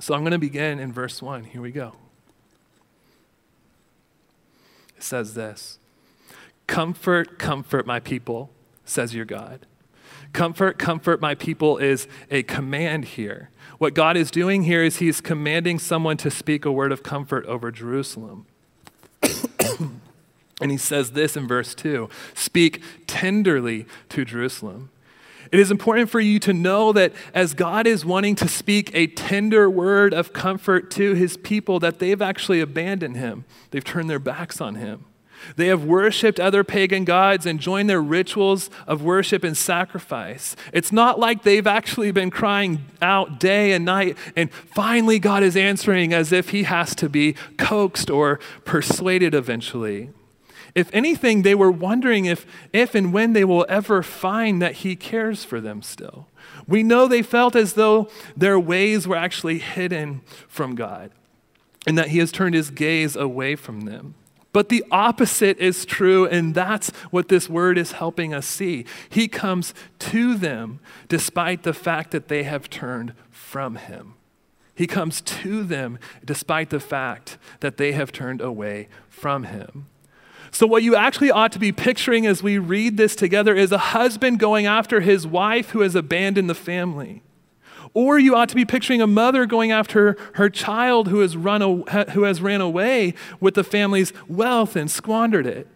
So 0.00 0.14
I'm 0.14 0.22
going 0.22 0.30
to 0.30 0.38
begin 0.38 0.78
in 0.78 0.90
verse 0.90 1.20
1. 1.20 1.44
Here 1.44 1.60
we 1.60 1.70
go. 1.70 1.96
It 4.96 5.02
says 5.02 5.34
this 5.34 5.78
Comfort, 6.66 7.38
comfort 7.38 7.86
my 7.86 8.00
people, 8.00 8.48
says 8.86 9.14
your 9.14 9.26
God. 9.26 9.66
Comfort, 10.36 10.78
comfort 10.78 11.22
my 11.22 11.34
people 11.34 11.78
is 11.78 12.06
a 12.30 12.42
command 12.42 13.06
here. 13.06 13.48
What 13.78 13.94
God 13.94 14.18
is 14.18 14.30
doing 14.30 14.64
here 14.64 14.84
is 14.84 14.98
He's 14.98 15.22
commanding 15.22 15.78
someone 15.78 16.18
to 16.18 16.30
speak 16.30 16.66
a 16.66 16.70
word 16.70 16.92
of 16.92 17.02
comfort 17.02 17.46
over 17.46 17.72
Jerusalem. 17.72 18.44
and 20.60 20.70
He 20.70 20.76
says 20.76 21.12
this 21.12 21.38
in 21.38 21.48
verse 21.48 21.74
2 21.74 22.10
Speak 22.34 22.82
tenderly 23.06 23.86
to 24.10 24.26
Jerusalem. 24.26 24.90
It 25.50 25.58
is 25.58 25.70
important 25.70 26.10
for 26.10 26.20
you 26.20 26.38
to 26.40 26.52
know 26.52 26.92
that 26.92 27.14
as 27.32 27.54
God 27.54 27.86
is 27.86 28.04
wanting 28.04 28.34
to 28.34 28.46
speak 28.46 28.90
a 28.92 29.06
tender 29.06 29.70
word 29.70 30.12
of 30.12 30.34
comfort 30.34 30.90
to 30.90 31.14
his 31.14 31.38
people, 31.38 31.80
that 31.80 31.98
they've 31.98 32.20
actually 32.20 32.60
abandoned 32.60 33.16
him. 33.16 33.46
They've 33.70 33.82
turned 33.82 34.10
their 34.10 34.18
backs 34.18 34.60
on 34.60 34.74
him. 34.74 35.06
They 35.54 35.68
have 35.68 35.84
worshiped 35.84 36.40
other 36.40 36.64
pagan 36.64 37.04
gods 37.04 37.46
and 37.46 37.60
joined 37.60 37.88
their 37.88 38.02
rituals 38.02 38.68
of 38.86 39.02
worship 39.02 39.44
and 39.44 39.56
sacrifice. 39.56 40.56
It's 40.72 40.90
not 40.90 41.20
like 41.20 41.42
they've 41.42 41.66
actually 41.66 42.10
been 42.10 42.30
crying 42.30 42.84
out 43.00 43.38
day 43.38 43.72
and 43.72 43.84
night, 43.84 44.18
and 44.34 44.52
finally 44.52 45.18
God 45.18 45.42
is 45.42 45.56
answering 45.56 46.12
as 46.12 46.32
if 46.32 46.50
he 46.50 46.64
has 46.64 46.94
to 46.96 47.08
be 47.08 47.34
coaxed 47.56 48.10
or 48.10 48.40
persuaded 48.64 49.34
eventually. 49.34 50.10
If 50.74 50.90
anything, 50.92 51.40
they 51.40 51.54
were 51.54 51.70
wondering 51.70 52.26
if, 52.26 52.44
if 52.70 52.94
and 52.94 53.10
when 53.10 53.32
they 53.32 53.44
will 53.44 53.64
ever 53.66 54.02
find 54.02 54.60
that 54.60 54.74
he 54.74 54.94
cares 54.94 55.42
for 55.42 55.58
them 55.58 55.80
still. 55.80 56.28
We 56.68 56.82
know 56.82 57.08
they 57.08 57.22
felt 57.22 57.56
as 57.56 57.72
though 57.72 58.10
their 58.36 58.60
ways 58.60 59.08
were 59.08 59.16
actually 59.16 59.58
hidden 59.58 60.20
from 60.48 60.74
God 60.74 61.12
and 61.86 61.96
that 61.96 62.08
he 62.08 62.18
has 62.18 62.30
turned 62.30 62.54
his 62.54 62.70
gaze 62.70 63.16
away 63.16 63.56
from 63.56 63.82
them. 63.82 64.16
But 64.56 64.70
the 64.70 64.86
opposite 64.90 65.58
is 65.58 65.84
true, 65.84 66.24
and 66.24 66.54
that's 66.54 66.88
what 67.10 67.28
this 67.28 67.46
word 67.46 67.76
is 67.76 67.92
helping 67.92 68.32
us 68.32 68.46
see. 68.46 68.86
He 69.10 69.28
comes 69.28 69.74
to 69.98 70.34
them 70.34 70.80
despite 71.08 71.62
the 71.62 71.74
fact 71.74 72.10
that 72.12 72.28
they 72.28 72.44
have 72.44 72.70
turned 72.70 73.12
from 73.30 73.76
him. 73.76 74.14
He 74.74 74.86
comes 74.86 75.20
to 75.20 75.62
them 75.62 75.98
despite 76.24 76.70
the 76.70 76.80
fact 76.80 77.36
that 77.60 77.76
they 77.76 77.92
have 77.92 78.12
turned 78.12 78.40
away 78.40 78.88
from 79.10 79.44
him. 79.44 79.88
So, 80.50 80.66
what 80.66 80.82
you 80.82 80.96
actually 80.96 81.30
ought 81.30 81.52
to 81.52 81.58
be 81.58 81.70
picturing 81.70 82.24
as 82.24 82.42
we 82.42 82.56
read 82.56 82.96
this 82.96 83.14
together 83.14 83.54
is 83.54 83.72
a 83.72 83.92
husband 83.92 84.38
going 84.38 84.64
after 84.64 85.02
his 85.02 85.26
wife 85.26 85.72
who 85.72 85.82
has 85.82 85.94
abandoned 85.94 86.48
the 86.48 86.54
family. 86.54 87.22
Or 87.96 88.18
you 88.18 88.36
ought 88.36 88.50
to 88.50 88.54
be 88.54 88.66
picturing 88.66 89.00
a 89.00 89.06
mother 89.06 89.46
going 89.46 89.72
after 89.72 90.18
her 90.34 90.50
child 90.50 91.08
who 91.08 91.20
has, 91.20 91.34
run, 91.34 91.62
who 92.10 92.24
has 92.24 92.42
ran 92.42 92.60
away 92.60 93.14
with 93.40 93.54
the 93.54 93.64
family's 93.64 94.12
wealth 94.28 94.76
and 94.76 94.90
squandered 94.90 95.46
it. 95.46 95.66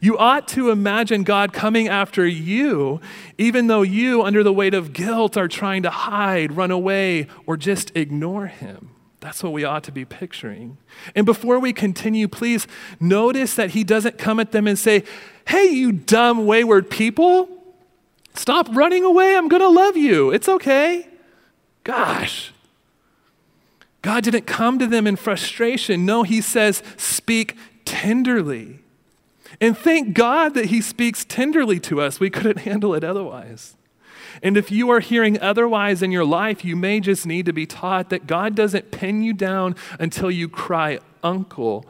You 0.00 0.16
ought 0.16 0.46
to 0.48 0.70
imagine 0.70 1.24
God 1.24 1.52
coming 1.52 1.88
after 1.88 2.24
you, 2.24 3.00
even 3.36 3.66
though 3.66 3.82
you, 3.82 4.22
under 4.22 4.44
the 4.44 4.52
weight 4.52 4.74
of 4.74 4.92
guilt, 4.92 5.36
are 5.36 5.48
trying 5.48 5.82
to 5.82 5.90
hide, 5.90 6.52
run 6.52 6.70
away, 6.70 7.26
or 7.46 7.56
just 7.56 7.96
ignore 7.96 8.46
Him. 8.46 8.90
That's 9.18 9.42
what 9.42 9.52
we 9.52 9.64
ought 9.64 9.82
to 9.84 9.92
be 9.92 10.04
picturing. 10.04 10.78
And 11.16 11.26
before 11.26 11.58
we 11.58 11.72
continue, 11.72 12.28
please 12.28 12.68
notice 13.00 13.56
that 13.56 13.70
He 13.70 13.82
doesn't 13.82 14.18
come 14.18 14.38
at 14.38 14.52
them 14.52 14.68
and 14.68 14.78
say, 14.78 15.02
Hey, 15.48 15.66
you 15.66 15.90
dumb, 15.90 16.46
wayward 16.46 16.90
people, 16.90 17.48
stop 18.36 18.68
running 18.70 19.02
away. 19.02 19.34
I'm 19.34 19.48
going 19.48 19.62
to 19.62 19.68
love 19.68 19.96
you. 19.96 20.30
It's 20.30 20.48
okay. 20.48 21.08
Gosh. 21.84 22.52
God 24.02 24.24
didn't 24.24 24.46
come 24.46 24.78
to 24.78 24.86
them 24.86 25.06
in 25.06 25.16
frustration. 25.16 26.06
No, 26.06 26.22
he 26.22 26.40
says, 26.40 26.82
speak 26.96 27.56
tenderly. 27.84 28.80
And 29.60 29.76
thank 29.76 30.14
God 30.14 30.54
that 30.54 30.66
he 30.66 30.80
speaks 30.80 31.24
tenderly 31.24 31.80
to 31.80 32.00
us. 32.00 32.20
We 32.20 32.30
couldn't 32.30 32.58
handle 32.64 32.94
it 32.94 33.04
otherwise. 33.04 33.76
And 34.42 34.56
if 34.56 34.70
you 34.70 34.90
are 34.90 35.00
hearing 35.00 35.38
otherwise 35.40 36.02
in 36.02 36.12
your 36.12 36.24
life, 36.24 36.64
you 36.64 36.76
may 36.76 37.00
just 37.00 37.26
need 37.26 37.46
to 37.46 37.52
be 37.52 37.66
taught 37.66 38.10
that 38.10 38.26
God 38.26 38.54
doesn't 38.54 38.90
pin 38.90 39.22
you 39.22 39.32
down 39.32 39.74
until 39.98 40.30
you 40.30 40.48
cry, 40.48 41.00
Uncle. 41.22 41.84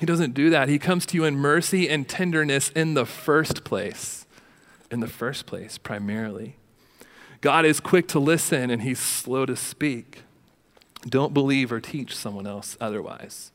He 0.00 0.06
doesn't 0.06 0.32
do 0.32 0.50
that. 0.50 0.68
He 0.68 0.78
comes 0.78 1.04
to 1.06 1.16
you 1.16 1.24
in 1.24 1.36
mercy 1.36 1.88
and 1.88 2.08
tenderness 2.08 2.70
in 2.70 2.94
the 2.94 3.04
first 3.04 3.64
place. 3.64 4.26
In 4.90 5.00
the 5.00 5.06
first 5.06 5.46
place, 5.46 5.78
primarily. 5.78 6.56
God 7.40 7.64
is 7.64 7.80
quick 7.80 8.06
to 8.08 8.18
listen 8.18 8.70
and 8.70 8.82
he's 8.82 8.98
slow 8.98 9.46
to 9.46 9.56
speak. 9.56 10.22
Don't 11.08 11.32
believe 11.32 11.72
or 11.72 11.80
teach 11.80 12.14
someone 12.14 12.46
else 12.46 12.76
otherwise. 12.80 13.49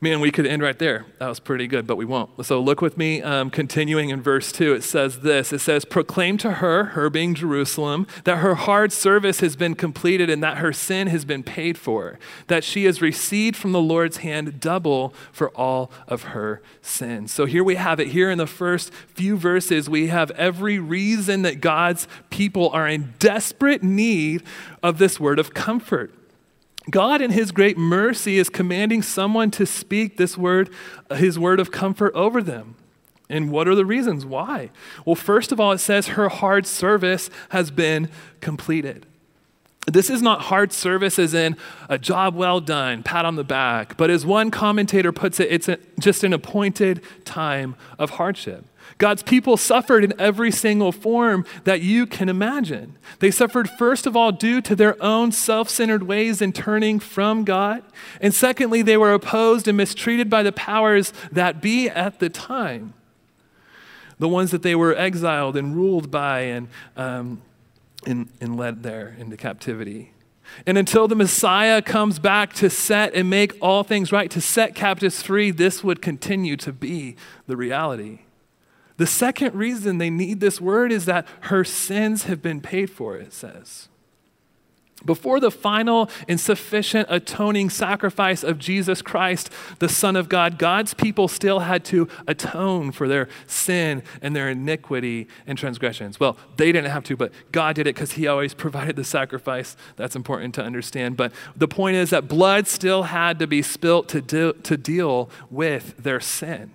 Man, 0.00 0.20
we 0.20 0.30
could 0.30 0.46
end 0.46 0.62
right 0.62 0.78
there. 0.78 1.06
That 1.18 1.26
was 1.26 1.40
pretty 1.40 1.66
good, 1.66 1.84
but 1.84 1.96
we 1.96 2.04
won't. 2.04 2.46
So 2.46 2.60
look 2.60 2.80
with 2.80 2.96
me, 2.96 3.20
um, 3.20 3.50
continuing 3.50 4.10
in 4.10 4.22
verse 4.22 4.52
2. 4.52 4.74
It 4.74 4.84
says 4.84 5.20
this 5.20 5.52
It 5.52 5.58
says, 5.58 5.84
Proclaim 5.84 6.38
to 6.38 6.52
her, 6.52 6.84
her 6.84 7.10
being 7.10 7.34
Jerusalem, 7.34 8.06
that 8.22 8.36
her 8.36 8.54
hard 8.54 8.92
service 8.92 9.40
has 9.40 9.56
been 9.56 9.74
completed 9.74 10.30
and 10.30 10.40
that 10.40 10.58
her 10.58 10.72
sin 10.72 11.08
has 11.08 11.24
been 11.24 11.42
paid 11.42 11.76
for, 11.76 12.16
that 12.46 12.62
she 12.62 12.84
has 12.84 13.02
received 13.02 13.56
from 13.56 13.72
the 13.72 13.80
Lord's 13.80 14.18
hand 14.18 14.60
double 14.60 15.12
for 15.32 15.50
all 15.56 15.90
of 16.06 16.22
her 16.22 16.62
sins. 16.80 17.32
So 17.32 17.46
here 17.46 17.64
we 17.64 17.74
have 17.74 17.98
it. 17.98 18.08
Here 18.08 18.30
in 18.30 18.38
the 18.38 18.46
first 18.46 18.92
few 18.92 19.36
verses, 19.36 19.90
we 19.90 20.06
have 20.06 20.30
every 20.32 20.78
reason 20.78 21.42
that 21.42 21.60
God's 21.60 22.06
people 22.30 22.70
are 22.70 22.86
in 22.86 23.14
desperate 23.18 23.82
need 23.82 24.44
of 24.80 24.98
this 24.98 25.18
word 25.18 25.40
of 25.40 25.54
comfort. 25.54 26.14
God, 26.90 27.20
in 27.20 27.30
His 27.30 27.52
great 27.52 27.76
mercy, 27.76 28.38
is 28.38 28.48
commanding 28.48 29.02
someone 29.02 29.50
to 29.52 29.66
speak 29.66 30.16
this 30.16 30.38
word, 30.38 30.70
His 31.14 31.38
word 31.38 31.60
of 31.60 31.70
comfort 31.70 32.14
over 32.14 32.42
them. 32.42 32.76
And 33.30 33.50
what 33.50 33.68
are 33.68 33.74
the 33.74 33.84
reasons? 33.84 34.24
Why? 34.24 34.70
Well, 35.04 35.14
first 35.14 35.52
of 35.52 35.60
all, 35.60 35.72
it 35.72 35.78
says 35.78 36.08
her 36.08 36.28
hard 36.28 36.66
service 36.66 37.28
has 37.50 37.70
been 37.70 38.08
completed. 38.40 39.04
This 39.86 40.10
is 40.10 40.20
not 40.20 40.42
hard 40.42 40.72
service 40.72 41.18
as 41.18 41.32
in 41.32 41.56
a 41.88 41.98
job 41.98 42.34
well 42.34 42.60
done, 42.60 43.02
pat 43.02 43.24
on 43.24 43.36
the 43.36 43.44
back, 43.44 43.96
but 43.96 44.10
as 44.10 44.26
one 44.26 44.50
commentator 44.50 45.12
puts 45.12 45.40
it, 45.40 45.48
it's 45.50 45.68
a, 45.68 45.78
just 45.98 46.24
an 46.24 46.34
appointed 46.34 47.02
time 47.24 47.74
of 47.98 48.10
hardship. 48.10 48.66
God's 48.96 49.22
people 49.22 49.56
suffered 49.56 50.02
in 50.02 50.18
every 50.18 50.50
single 50.50 50.92
form 50.92 51.44
that 51.64 51.82
you 51.82 52.06
can 52.06 52.28
imagine. 52.28 52.96
They 53.18 53.30
suffered, 53.30 53.68
first 53.68 54.06
of 54.06 54.16
all, 54.16 54.32
due 54.32 54.60
to 54.62 54.74
their 54.74 55.00
own 55.02 55.30
self 55.32 55.68
centered 55.68 56.04
ways 56.04 56.40
in 56.40 56.52
turning 56.52 56.98
from 56.98 57.44
God. 57.44 57.82
And 58.20 58.34
secondly, 58.34 58.82
they 58.82 58.96
were 58.96 59.12
opposed 59.12 59.68
and 59.68 59.76
mistreated 59.76 60.30
by 60.30 60.42
the 60.42 60.52
powers 60.52 61.12
that 61.30 61.60
be 61.60 61.88
at 61.88 62.18
the 62.18 62.30
time. 62.30 62.94
The 64.18 64.28
ones 64.28 64.50
that 64.50 64.62
they 64.62 64.74
were 64.74 64.96
exiled 64.96 65.56
and 65.56 65.76
ruled 65.76 66.10
by 66.10 66.40
and, 66.40 66.68
um, 66.96 67.42
and, 68.06 68.28
and 68.40 68.56
led 68.56 68.82
there 68.82 69.14
into 69.18 69.36
captivity. 69.36 70.12
And 70.66 70.78
until 70.78 71.08
the 71.08 71.14
Messiah 71.14 71.82
comes 71.82 72.18
back 72.18 72.52
to 72.54 72.70
set 72.70 73.14
and 73.14 73.30
make 73.30 73.56
all 73.60 73.84
things 73.84 74.10
right, 74.10 74.30
to 74.30 74.40
set 74.40 74.74
captives 74.74 75.22
free, 75.22 75.50
this 75.50 75.84
would 75.84 76.02
continue 76.02 76.56
to 76.56 76.72
be 76.72 77.16
the 77.46 77.56
reality. 77.56 78.20
The 78.98 79.06
second 79.06 79.54
reason 79.54 79.98
they 79.98 80.10
need 80.10 80.40
this 80.40 80.60
word 80.60 80.92
is 80.92 81.06
that 81.06 81.26
her 81.42 81.64
sins 81.64 82.24
have 82.24 82.42
been 82.42 82.60
paid 82.60 82.90
for, 82.90 83.16
it 83.16 83.32
says. 83.32 83.88
Before 85.04 85.38
the 85.38 85.52
final 85.52 86.10
and 86.26 86.40
sufficient 86.40 87.06
atoning 87.08 87.70
sacrifice 87.70 88.42
of 88.42 88.58
Jesus 88.58 89.00
Christ, 89.00 89.52
the 89.78 89.88
Son 89.88 90.16
of 90.16 90.28
God, 90.28 90.58
God's 90.58 90.92
people 90.92 91.28
still 91.28 91.60
had 91.60 91.84
to 91.86 92.08
atone 92.26 92.90
for 92.90 93.06
their 93.06 93.28
sin 93.46 94.02
and 94.20 94.34
their 94.34 94.48
iniquity 94.48 95.28
and 95.46 95.56
transgressions. 95.56 96.18
Well, 96.18 96.36
they 96.56 96.72
didn't 96.72 96.90
have 96.90 97.04
to, 97.04 97.16
but 97.16 97.30
God 97.52 97.76
did 97.76 97.86
it 97.86 97.94
because 97.94 98.12
He 98.12 98.26
always 98.26 98.54
provided 98.54 98.96
the 98.96 99.04
sacrifice. 99.04 99.76
That's 99.94 100.16
important 100.16 100.56
to 100.56 100.64
understand. 100.64 101.16
But 101.16 101.32
the 101.54 101.68
point 101.68 101.94
is 101.94 102.10
that 102.10 102.26
blood 102.26 102.66
still 102.66 103.04
had 103.04 103.38
to 103.38 103.46
be 103.46 103.62
spilt 103.62 104.08
to, 104.08 104.20
de- 104.20 104.54
to 104.54 104.76
deal 104.76 105.30
with 105.48 105.96
their 106.02 106.18
sin. 106.18 106.72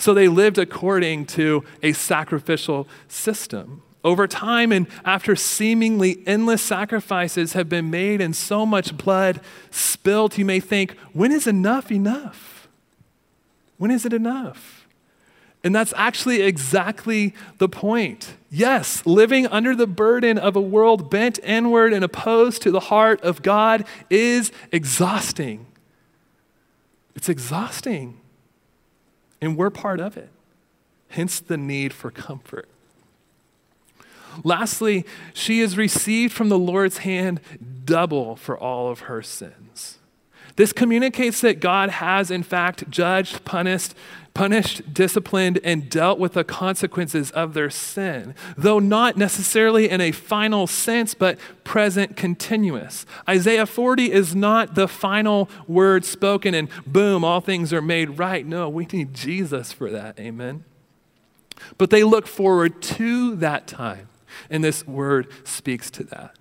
So 0.00 0.14
they 0.14 0.28
lived 0.28 0.56
according 0.56 1.26
to 1.26 1.62
a 1.82 1.92
sacrificial 1.92 2.88
system. 3.06 3.82
Over 4.02 4.26
time, 4.26 4.72
and 4.72 4.86
after 5.04 5.36
seemingly 5.36 6.22
endless 6.26 6.62
sacrifices 6.62 7.52
have 7.52 7.68
been 7.68 7.90
made 7.90 8.22
and 8.22 8.34
so 8.34 8.64
much 8.64 8.96
blood 8.96 9.42
spilt, 9.70 10.38
you 10.38 10.46
may 10.46 10.58
think, 10.58 10.92
when 11.12 11.30
is 11.30 11.46
enough 11.46 11.92
enough? 11.92 12.66
When 13.76 13.90
is 13.90 14.06
it 14.06 14.14
enough? 14.14 14.86
And 15.62 15.74
that's 15.74 15.92
actually 15.94 16.40
exactly 16.40 17.34
the 17.58 17.68
point. 17.68 18.36
Yes, 18.50 19.04
living 19.04 19.46
under 19.48 19.76
the 19.76 19.86
burden 19.86 20.38
of 20.38 20.56
a 20.56 20.62
world 20.62 21.10
bent 21.10 21.38
inward 21.40 21.92
and 21.92 22.02
opposed 22.02 22.62
to 22.62 22.70
the 22.70 22.80
heart 22.80 23.20
of 23.20 23.42
God 23.42 23.84
is 24.08 24.50
exhausting. 24.72 25.66
It's 27.14 27.28
exhausting. 27.28 28.19
And 29.40 29.56
we're 29.56 29.70
part 29.70 30.00
of 30.00 30.16
it. 30.16 30.30
Hence 31.08 31.40
the 31.40 31.56
need 31.56 31.92
for 31.92 32.10
comfort. 32.10 32.68
Lastly, 34.44 35.04
she 35.34 35.60
has 35.60 35.76
received 35.76 36.32
from 36.32 36.48
the 36.48 36.58
Lord's 36.58 36.98
hand 36.98 37.40
double 37.84 38.36
for 38.36 38.56
all 38.56 38.88
of 38.88 39.00
her 39.00 39.22
sins. 39.22 39.98
This 40.56 40.72
communicates 40.72 41.40
that 41.40 41.60
God 41.60 41.90
has, 41.90 42.30
in 42.30 42.42
fact, 42.42 42.90
judged, 42.90 43.44
punished, 43.44 43.94
punished, 44.34 44.94
disciplined, 44.94 45.58
and 45.64 45.90
dealt 45.90 46.18
with 46.18 46.34
the 46.34 46.44
consequences 46.44 47.30
of 47.32 47.54
their 47.54 47.70
sin, 47.70 48.34
though 48.56 48.78
not 48.78 49.16
necessarily 49.16 49.88
in 49.88 50.00
a 50.00 50.12
final 50.12 50.66
sense, 50.66 51.14
but 51.14 51.38
present 51.64 52.16
continuous. 52.16 53.06
Isaiah 53.28 53.66
40 53.66 54.12
is 54.12 54.34
not 54.34 54.74
the 54.74 54.88
final 54.88 55.50
word 55.66 56.04
spoken 56.04 56.54
and 56.54 56.68
boom, 56.86 57.24
all 57.24 57.40
things 57.40 57.72
are 57.72 57.82
made 57.82 58.18
right. 58.18 58.46
No, 58.46 58.68
we 58.68 58.86
need 58.86 59.14
Jesus 59.14 59.72
for 59.72 59.90
that. 59.90 60.18
Amen. 60.18 60.64
but 61.76 61.90
they 61.90 62.04
look 62.04 62.26
forward 62.26 62.80
to 62.82 63.36
that 63.36 63.66
time. 63.66 64.08
And 64.48 64.64
this 64.64 64.86
word 64.86 65.28
speaks 65.44 65.90
to 65.92 66.04
that. 66.04 66.36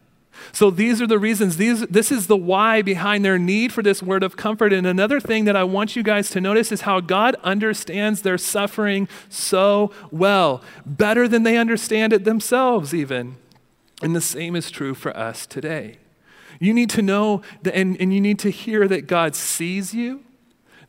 So 0.51 0.69
these 0.69 1.01
are 1.01 1.07
the 1.07 1.19
reasons. 1.19 1.57
These, 1.57 1.81
this 1.87 2.11
is 2.11 2.27
the 2.27 2.37
why 2.37 2.81
behind 2.81 3.23
their 3.23 3.37
need 3.39 3.71
for 3.71 3.81
this 3.81 4.01
word 4.01 4.23
of 4.23 4.37
comfort. 4.37 4.73
And 4.73 4.85
another 4.87 5.19
thing 5.19 5.45
that 5.45 5.55
I 5.55 5.63
want 5.63 5.95
you 5.95 6.03
guys 6.03 6.29
to 6.31 6.41
notice 6.41 6.71
is 6.71 6.81
how 6.81 6.99
God 6.99 7.35
understands 7.43 8.21
their 8.21 8.37
suffering 8.37 9.07
so 9.29 9.91
well, 10.11 10.61
better 10.85 11.27
than 11.27 11.43
they 11.43 11.57
understand 11.57 12.13
it 12.13 12.23
themselves, 12.23 12.93
even. 12.93 13.37
And 14.01 14.15
the 14.15 14.21
same 14.21 14.55
is 14.55 14.71
true 14.71 14.93
for 14.93 15.15
us 15.15 15.45
today. 15.45 15.97
You 16.59 16.73
need 16.73 16.89
to 16.91 17.01
know 17.01 17.41
that, 17.63 17.75
and, 17.75 17.99
and 17.99 18.13
you 18.13 18.19
need 18.19 18.39
to 18.39 18.49
hear 18.49 18.87
that 18.87 19.07
God 19.07 19.35
sees 19.35 19.93
you, 19.93 20.23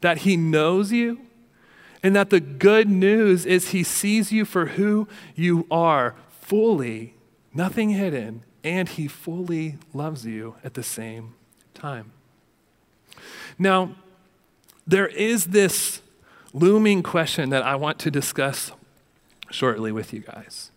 that 0.01 0.19
He 0.19 0.37
knows 0.37 0.93
you, 0.93 1.21
and 2.03 2.17
that 2.17 2.31
the 2.31 2.41
good 2.41 2.89
news 2.89 3.47
is 3.47 3.69
He 3.69 3.83
sees 3.83 4.33
you 4.33 4.45
for 4.45 4.67
who 4.67 5.07
you 5.35 5.67
are 5.71 6.17
fully, 6.29 7.15
nothing 7.55 7.91
hidden, 7.91 8.45
and 8.63 8.89
He 8.89 9.09
fully 9.09 9.79
loves 9.93 10.27
you 10.27 10.57
at 10.65 10.75
the 10.75 10.83
same 10.83 11.35
time. 11.75 12.13
Now, 13.59 13.95
there 14.87 15.09
is 15.09 15.47
this 15.47 16.03
looming 16.53 17.03
question 17.03 17.51
that 17.51 17.63
I 17.63 17.77
want 17.77 17.99
to 18.01 18.11
discuss 18.11 18.73
shortly 19.51 19.93
with 19.93 20.13
you 20.13 20.21
guys. 20.21 20.71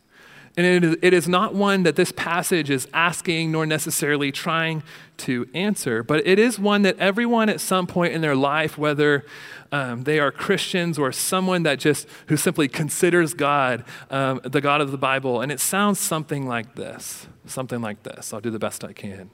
And 0.56 0.66
it 0.66 0.84
is, 0.84 0.98
it 1.02 1.14
is 1.14 1.28
not 1.28 1.56
one 1.56 1.84
that 1.84 1.96
this 1.96 2.12
passage 2.12 2.70
is 2.70 2.88
asking 2.94 3.52
nor 3.52 3.66
necessarily 3.66 4.32
trying 4.32 4.84
to 5.18 5.48
answer, 5.54 6.04
but 6.04 6.26
it 6.28 6.38
is 6.38 6.60
one 6.60 6.84
that 6.84 6.98
everyone 7.00 7.50
at 7.50 7.60
some 7.60 7.88
point 7.88 8.14
in 8.14 8.22
their 8.22 8.36
life, 8.36 8.78
whether 8.78 9.26
um, 9.72 10.04
they 10.04 10.20
are 10.20 10.32
Christians 10.32 11.00
or 11.00 11.12
someone 11.12 11.64
that 11.64 11.80
just 11.80 12.08
who 12.28 12.38
simply 12.38 12.68
considers 12.68 13.34
God 13.34 13.84
um, 14.12 14.42
the 14.44 14.62
God 14.62 14.82
of 14.82 14.92
the 14.92 14.98
Bible, 14.98 15.42
and 15.42 15.52
it 15.52 15.60
sounds 15.60 16.00
something 16.00 16.48
like 16.48 16.76
this. 16.76 17.28
Something 17.48 17.82
like 17.82 18.04
this. 18.04 18.34
I'll 18.34 18.40
do 18.40 18.52
the 18.52 18.60
best 18.60 18.84
I 18.84 18.94
can. 18.94 19.32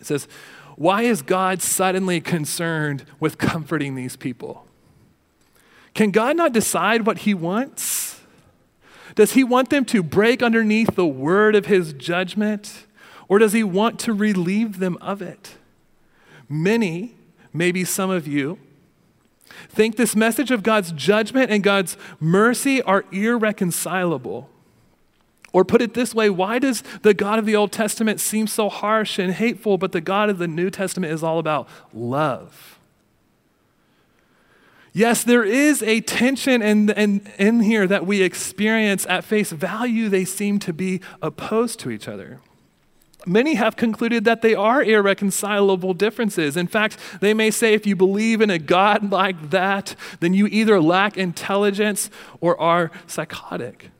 It 0.00 0.06
says, 0.06 0.26
Why 0.76 1.02
is 1.02 1.20
God 1.20 1.60
suddenly 1.60 2.20
concerned 2.20 3.04
with 3.20 3.36
comforting 3.36 3.94
these 3.94 4.16
people? 4.16 4.66
Can 5.92 6.10
God 6.10 6.36
not 6.36 6.52
decide 6.52 7.06
what 7.06 7.18
He 7.18 7.34
wants? 7.34 8.03
Does 9.14 9.32
He 9.32 9.44
want 9.44 9.70
them 9.70 9.84
to 9.86 10.02
break 10.02 10.42
underneath 10.42 10.94
the 10.94 11.06
word 11.06 11.54
of 11.54 11.66
His 11.66 11.92
judgment, 11.92 12.86
or 13.28 13.38
does 13.38 13.52
He 13.52 13.62
want 13.62 13.98
to 14.00 14.12
relieve 14.12 14.78
them 14.78 14.96
of 15.00 15.22
it? 15.22 15.56
Many, 16.48 17.14
maybe 17.52 17.84
some 17.84 18.10
of 18.10 18.26
you, 18.26 18.58
think 19.68 19.96
this 19.96 20.16
message 20.16 20.50
of 20.50 20.62
God's 20.62 20.92
judgment 20.92 21.50
and 21.50 21.62
God's 21.62 21.96
mercy 22.20 22.82
are 22.82 23.04
irreconcilable. 23.12 24.50
Or 25.52 25.64
put 25.64 25.80
it 25.80 25.94
this 25.94 26.14
way, 26.14 26.28
why 26.30 26.58
does 26.58 26.82
the 27.02 27.14
God 27.14 27.38
of 27.38 27.46
the 27.46 27.54
Old 27.54 27.70
Testament 27.70 28.18
seem 28.18 28.48
so 28.48 28.68
harsh 28.68 29.20
and 29.20 29.32
hateful, 29.32 29.78
but 29.78 29.92
the 29.92 30.00
God 30.00 30.28
of 30.28 30.38
the 30.38 30.48
New 30.48 30.68
Testament 30.68 31.12
is 31.12 31.22
all 31.22 31.38
about 31.38 31.68
love? 31.92 32.73
Yes, 34.96 35.24
there 35.24 35.42
is 35.42 35.82
a 35.82 36.00
tension 36.02 36.62
in, 36.62 36.88
in, 36.90 37.28
in 37.36 37.60
here 37.60 37.84
that 37.88 38.06
we 38.06 38.22
experience 38.22 39.04
at 39.06 39.24
face 39.24 39.50
value. 39.50 40.08
They 40.08 40.24
seem 40.24 40.60
to 40.60 40.72
be 40.72 41.00
opposed 41.20 41.80
to 41.80 41.90
each 41.90 42.06
other. 42.06 42.40
Many 43.26 43.54
have 43.54 43.74
concluded 43.74 44.24
that 44.24 44.40
they 44.40 44.54
are 44.54 44.84
irreconcilable 44.84 45.94
differences. 45.94 46.56
In 46.56 46.68
fact, 46.68 46.96
they 47.20 47.34
may 47.34 47.50
say 47.50 47.74
if 47.74 47.88
you 47.88 47.96
believe 47.96 48.40
in 48.40 48.50
a 48.50 48.58
God 48.58 49.10
like 49.10 49.50
that, 49.50 49.96
then 50.20 50.32
you 50.32 50.46
either 50.46 50.80
lack 50.80 51.16
intelligence 51.16 52.08
or 52.40 52.60
are 52.60 52.92
psychotic. 53.08 53.90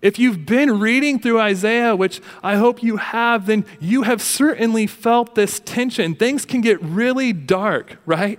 If 0.00 0.16
you've 0.16 0.46
been 0.46 0.78
reading 0.78 1.18
through 1.18 1.40
Isaiah, 1.40 1.96
which 1.96 2.20
I 2.40 2.54
hope 2.54 2.84
you 2.84 2.98
have, 2.98 3.46
then 3.46 3.64
you 3.80 4.02
have 4.02 4.22
certainly 4.22 4.86
felt 4.86 5.34
this 5.34 5.58
tension. 5.58 6.14
Things 6.14 6.44
can 6.44 6.60
get 6.60 6.80
really 6.80 7.32
dark, 7.32 7.96
right? 8.06 8.38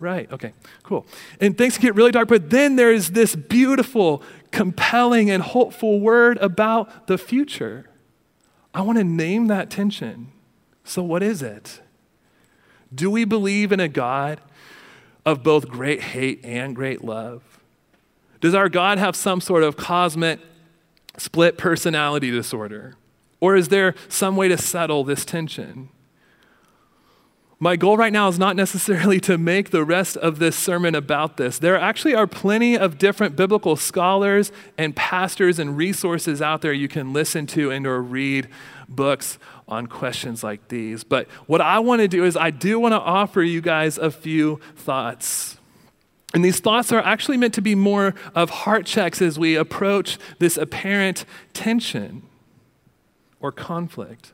Right, 0.00 0.32
okay, 0.32 0.54
cool. 0.82 1.06
And 1.40 1.56
things 1.56 1.76
get 1.76 1.94
really 1.94 2.10
dark, 2.10 2.26
but 2.26 2.48
then 2.48 2.76
there's 2.76 3.10
this 3.10 3.36
beautiful, 3.36 4.22
compelling, 4.50 5.30
and 5.30 5.42
hopeful 5.42 6.00
word 6.00 6.38
about 6.38 7.06
the 7.06 7.18
future. 7.18 7.90
I 8.72 8.80
want 8.80 8.96
to 8.96 9.04
name 9.04 9.48
that 9.48 9.68
tension. 9.68 10.32
So, 10.84 11.02
what 11.02 11.22
is 11.22 11.42
it? 11.42 11.82
Do 12.92 13.10
we 13.10 13.26
believe 13.26 13.72
in 13.72 13.78
a 13.78 13.88
God 13.88 14.40
of 15.26 15.42
both 15.42 15.68
great 15.68 16.00
hate 16.00 16.40
and 16.44 16.74
great 16.74 17.04
love? 17.04 17.60
Does 18.40 18.54
our 18.54 18.70
God 18.70 18.96
have 18.96 19.14
some 19.14 19.42
sort 19.42 19.62
of 19.62 19.76
cosmic 19.76 20.40
split 21.18 21.58
personality 21.58 22.30
disorder? 22.30 22.96
Or 23.38 23.54
is 23.54 23.68
there 23.68 23.94
some 24.08 24.34
way 24.34 24.48
to 24.48 24.56
settle 24.56 25.04
this 25.04 25.26
tension? 25.26 25.90
My 27.62 27.76
goal 27.76 27.98
right 27.98 28.12
now 28.12 28.26
is 28.28 28.38
not 28.38 28.56
necessarily 28.56 29.20
to 29.20 29.36
make 29.36 29.68
the 29.68 29.84
rest 29.84 30.16
of 30.16 30.38
this 30.38 30.56
sermon 30.56 30.94
about 30.94 31.36
this. 31.36 31.58
There 31.58 31.78
actually 31.78 32.14
are 32.14 32.26
plenty 32.26 32.74
of 32.74 32.96
different 32.96 33.36
biblical 33.36 33.76
scholars 33.76 34.50
and 34.78 34.96
pastors 34.96 35.58
and 35.58 35.76
resources 35.76 36.40
out 36.40 36.62
there 36.62 36.72
you 36.72 36.88
can 36.88 37.12
listen 37.12 37.46
to 37.48 37.70
and 37.70 37.86
or 37.86 38.00
read 38.00 38.48
books 38.88 39.38
on 39.68 39.88
questions 39.88 40.42
like 40.42 40.68
these. 40.68 41.04
But 41.04 41.28
what 41.46 41.60
I 41.60 41.80
want 41.80 42.00
to 42.00 42.08
do 42.08 42.24
is 42.24 42.34
I 42.34 42.48
do 42.50 42.80
want 42.80 42.92
to 42.92 43.00
offer 43.00 43.42
you 43.42 43.60
guys 43.60 43.98
a 43.98 44.10
few 44.10 44.58
thoughts. 44.74 45.58
And 46.32 46.42
these 46.42 46.60
thoughts 46.60 46.90
are 46.92 47.00
actually 47.00 47.36
meant 47.36 47.52
to 47.54 47.62
be 47.62 47.74
more 47.74 48.14
of 48.34 48.48
heart 48.48 48.86
checks 48.86 49.20
as 49.20 49.38
we 49.38 49.54
approach 49.54 50.16
this 50.38 50.56
apparent 50.56 51.26
tension 51.52 52.22
or 53.38 53.52
conflict. 53.52 54.32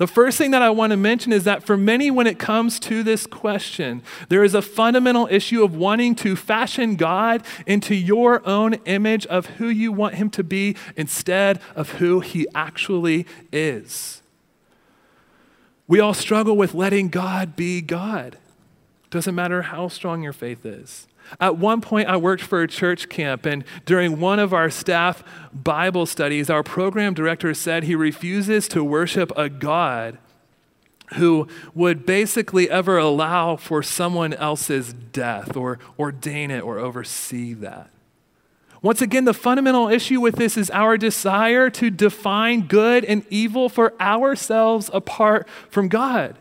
The 0.00 0.06
first 0.06 0.38
thing 0.38 0.52
that 0.52 0.62
I 0.62 0.70
want 0.70 0.92
to 0.92 0.96
mention 0.96 1.30
is 1.30 1.44
that 1.44 1.62
for 1.62 1.76
many, 1.76 2.10
when 2.10 2.26
it 2.26 2.38
comes 2.38 2.80
to 2.80 3.02
this 3.02 3.26
question, 3.26 4.02
there 4.30 4.42
is 4.42 4.54
a 4.54 4.62
fundamental 4.62 5.28
issue 5.30 5.62
of 5.62 5.76
wanting 5.76 6.14
to 6.14 6.36
fashion 6.36 6.96
God 6.96 7.42
into 7.66 7.94
your 7.94 8.40
own 8.48 8.72
image 8.86 9.26
of 9.26 9.44
who 9.44 9.68
you 9.68 9.92
want 9.92 10.14
him 10.14 10.30
to 10.30 10.42
be 10.42 10.74
instead 10.96 11.60
of 11.76 11.90
who 11.98 12.20
he 12.20 12.46
actually 12.54 13.26
is. 13.52 14.22
We 15.86 16.00
all 16.00 16.14
struggle 16.14 16.56
with 16.56 16.72
letting 16.72 17.10
God 17.10 17.54
be 17.54 17.82
God. 17.82 18.38
Doesn't 19.10 19.34
matter 19.34 19.60
how 19.60 19.88
strong 19.88 20.22
your 20.22 20.32
faith 20.32 20.64
is. 20.64 21.08
At 21.38 21.56
one 21.58 21.80
point, 21.80 22.08
I 22.08 22.16
worked 22.16 22.42
for 22.42 22.62
a 22.62 22.68
church 22.68 23.08
camp, 23.08 23.46
and 23.46 23.64
during 23.84 24.18
one 24.18 24.38
of 24.38 24.52
our 24.52 24.70
staff 24.70 25.22
Bible 25.52 26.06
studies, 26.06 26.50
our 26.50 26.62
program 26.62 27.14
director 27.14 27.54
said 27.54 27.84
he 27.84 27.94
refuses 27.94 28.66
to 28.68 28.82
worship 28.82 29.30
a 29.36 29.48
God 29.48 30.18
who 31.14 31.48
would 31.74 32.06
basically 32.06 32.70
ever 32.70 32.96
allow 32.98 33.56
for 33.56 33.82
someone 33.82 34.32
else's 34.34 34.92
death 34.92 35.56
or 35.56 35.78
ordain 35.98 36.50
it 36.50 36.60
or 36.60 36.78
oversee 36.78 37.52
that. 37.54 37.90
Once 38.82 39.02
again, 39.02 39.24
the 39.24 39.34
fundamental 39.34 39.88
issue 39.88 40.20
with 40.20 40.36
this 40.36 40.56
is 40.56 40.70
our 40.70 40.96
desire 40.96 41.68
to 41.68 41.90
define 41.90 42.62
good 42.62 43.04
and 43.04 43.24
evil 43.28 43.68
for 43.68 44.00
ourselves 44.00 44.88
apart 44.94 45.46
from 45.68 45.88
God 45.88 46.36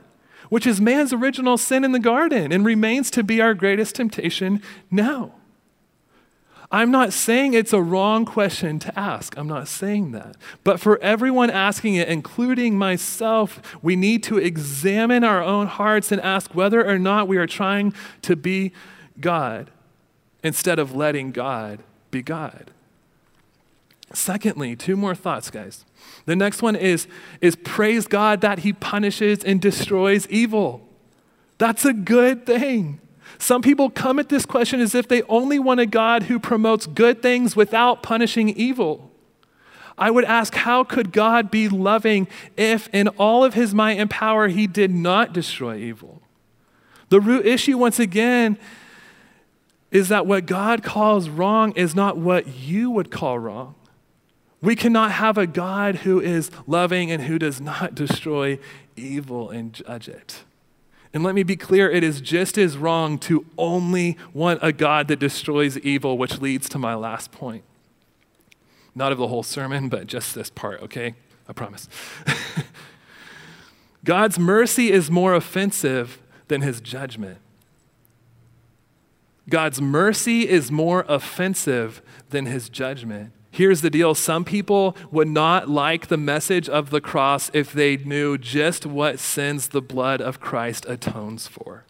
which 0.49 0.67
is 0.67 0.81
man's 0.81 1.13
original 1.13 1.57
sin 1.57 1.83
in 1.83 1.91
the 1.91 1.99
garden 1.99 2.51
and 2.51 2.65
remains 2.65 3.09
to 3.11 3.23
be 3.23 3.39
our 3.39 3.53
greatest 3.53 3.95
temptation 3.95 4.61
now. 4.91 5.33
I'm 6.71 6.91
not 6.91 7.13
saying 7.13 7.55
it's 7.55 7.73
a 7.73 7.81
wrong 7.81 8.25
question 8.25 8.77
to 8.79 8.99
ask. 8.99 9.35
I'm 9.37 9.47
not 9.47 9.67
saying 9.67 10.11
that. 10.11 10.35
But 10.63 10.79
for 10.79 10.99
everyone 10.99 11.49
asking 11.49 11.95
it, 11.95 12.07
including 12.07 12.77
myself, 12.77 13.59
we 13.81 13.95
need 13.95 14.21
to 14.23 14.37
examine 14.37 15.23
our 15.23 15.41
own 15.41 15.65
hearts 15.65 16.11
and 16.11 16.21
ask 16.21 16.53
whether 16.53 16.87
or 16.87 16.99
not 16.99 17.27
we 17.27 17.37
are 17.37 17.47
trying 17.47 17.93
to 18.21 18.35
be 18.35 18.71
God 19.19 19.71
instead 20.43 20.77
of 20.77 20.95
letting 20.95 21.31
God 21.31 21.79
be 22.11 22.21
God. 22.21 22.69
Secondly, 24.13 24.75
two 24.75 24.95
more 24.95 25.13
thoughts, 25.15 25.51
guys. 25.51 25.85
The 26.25 26.35
next 26.35 26.61
one 26.61 26.75
is, 26.75 27.07
is 27.41 27.55
praise 27.55 28.07
God 28.07 28.41
that 28.41 28.59
he 28.59 28.73
punishes 28.73 29.43
and 29.43 29.61
destroys 29.61 30.27
evil. 30.27 30.87
That's 31.57 31.85
a 31.85 31.93
good 31.93 32.45
thing. 32.45 32.99
Some 33.37 33.61
people 33.61 33.89
come 33.89 34.17
at 34.19 34.29
this 34.29 34.45
question 34.45 34.81
as 34.81 34.95
if 34.95 35.07
they 35.07 35.21
only 35.23 35.59
want 35.59 35.79
a 35.79 35.85
God 35.85 36.23
who 36.23 36.39
promotes 36.39 36.87
good 36.87 37.21
things 37.21 37.55
without 37.55 38.01
punishing 38.01 38.49
evil. 38.49 39.11
I 39.97 40.09
would 40.09 40.25
ask, 40.25 40.55
how 40.55 40.83
could 40.83 41.11
God 41.11 41.51
be 41.51 41.69
loving 41.69 42.27
if, 42.57 42.89
in 42.93 43.09
all 43.09 43.43
of 43.43 43.53
his 43.53 43.73
might 43.73 43.99
and 43.99 44.09
power, 44.09 44.47
he 44.47 44.65
did 44.65 44.91
not 44.91 45.33
destroy 45.33 45.77
evil? 45.77 46.21
The 47.09 47.19
root 47.19 47.45
issue, 47.45 47.77
once 47.77 47.99
again, 47.99 48.57
is 49.91 50.09
that 50.09 50.25
what 50.25 50.45
God 50.45 50.83
calls 50.83 51.27
wrong 51.27 51.73
is 51.73 51.95
not 51.95 52.17
what 52.17 52.47
you 52.47 52.89
would 52.91 53.11
call 53.11 53.37
wrong. 53.39 53.75
We 54.61 54.75
cannot 54.75 55.11
have 55.13 55.37
a 55.37 55.47
God 55.47 55.97
who 55.97 56.19
is 56.19 56.51
loving 56.67 57.11
and 57.11 57.23
who 57.23 57.39
does 57.39 57.61
not 57.61 57.95
destroy 57.95 58.59
evil 58.95 59.49
and 59.49 59.73
judge 59.73 60.07
it. 60.07 60.43
And 61.13 61.23
let 61.23 61.33
me 61.33 61.43
be 61.43 61.55
clear, 61.55 61.89
it 61.89 62.03
is 62.03 62.21
just 62.21 62.57
as 62.57 62.77
wrong 62.77 63.17
to 63.19 63.45
only 63.57 64.15
want 64.33 64.59
a 64.61 64.71
God 64.71 65.07
that 65.07 65.17
destroys 65.17 65.77
evil, 65.79 66.17
which 66.17 66.39
leads 66.39 66.69
to 66.69 66.77
my 66.77 66.93
last 66.93 67.31
point. 67.31 67.63
Not 68.93 69.11
of 69.11 69.17
the 69.17 69.27
whole 69.27 69.43
sermon, 69.43 69.89
but 69.89 70.05
just 70.05 70.35
this 70.35 70.49
part, 70.49 70.81
okay? 70.83 71.15
I 71.47 71.53
promise. 71.53 71.89
God's 74.03 74.37
mercy 74.37 74.91
is 74.91 75.09
more 75.09 75.33
offensive 75.33 76.19
than 76.47 76.61
his 76.61 76.79
judgment. 76.79 77.39
God's 79.49 79.81
mercy 79.81 80.47
is 80.47 80.71
more 80.71 81.05
offensive 81.07 82.03
than 82.29 82.45
his 82.45 82.69
judgment. 82.69 83.31
Here's 83.51 83.81
the 83.81 83.89
deal 83.89 84.13
some 84.13 84.45
people 84.45 84.95
would 85.11 85.27
not 85.27 85.67
like 85.67 86.07
the 86.07 86.17
message 86.17 86.69
of 86.69 86.91
the 86.91 87.01
cross 87.01 87.49
if 87.53 87.73
they 87.73 87.97
knew 87.97 88.37
just 88.37 88.85
what 88.85 89.19
sins 89.19 89.69
the 89.69 89.81
blood 89.81 90.21
of 90.21 90.39
Christ 90.39 90.85
atones 90.87 91.47
for. 91.47 91.85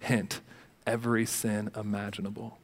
Hint, 0.00 0.40
every 0.86 1.24
sin 1.24 1.70
imaginable. 1.76 2.58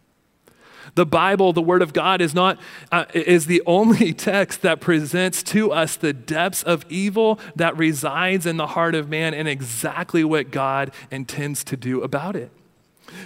The 0.95 1.07
Bible, 1.07 1.53
the 1.53 1.63
Word 1.63 1.81
of 1.81 1.93
God, 1.93 2.21
is 2.21 2.35
not 2.35 2.59
uh, 2.91 3.05
is 3.15 3.47
the 3.47 3.63
only 3.67 4.13
text 4.13 4.63
that 4.63 4.81
presents 4.81 5.43
to 5.45 5.71
us 5.71 5.95
the 5.97 6.13
depths 6.13 6.63
of 6.65 6.85
evil 6.89 7.39
that 7.55 7.77
resides 7.77 8.47
in 8.47 8.57
the 8.57 8.69
heart 8.69 8.97
of 8.97 9.09
man 9.09 9.35
and 9.35 9.47
exactly 9.47 10.25
what 10.25 10.51
God 10.51 10.93
intends 11.11 11.63
to 11.65 11.77
do 11.77 12.03
about 12.03 12.35
it. 12.35 12.51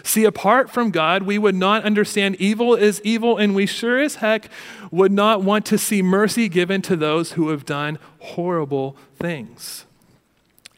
See, 0.02 0.24
apart 0.24 0.70
from 0.70 0.90
God, 0.90 1.22
we 1.22 1.38
would 1.38 1.54
not 1.54 1.84
understand 1.84 2.36
evil 2.36 2.74
is 2.74 3.00
evil, 3.02 3.36
and 3.36 3.54
we 3.54 3.66
sure 3.66 3.98
as 3.98 4.16
heck 4.16 4.48
would 4.90 5.12
not 5.12 5.42
want 5.42 5.66
to 5.66 5.78
see 5.78 6.02
mercy 6.02 6.48
given 6.48 6.82
to 6.82 6.96
those 6.96 7.32
who 7.32 7.48
have 7.48 7.64
done 7.64 7.98
horrible 8.18 8.96
things. 9.18 9.86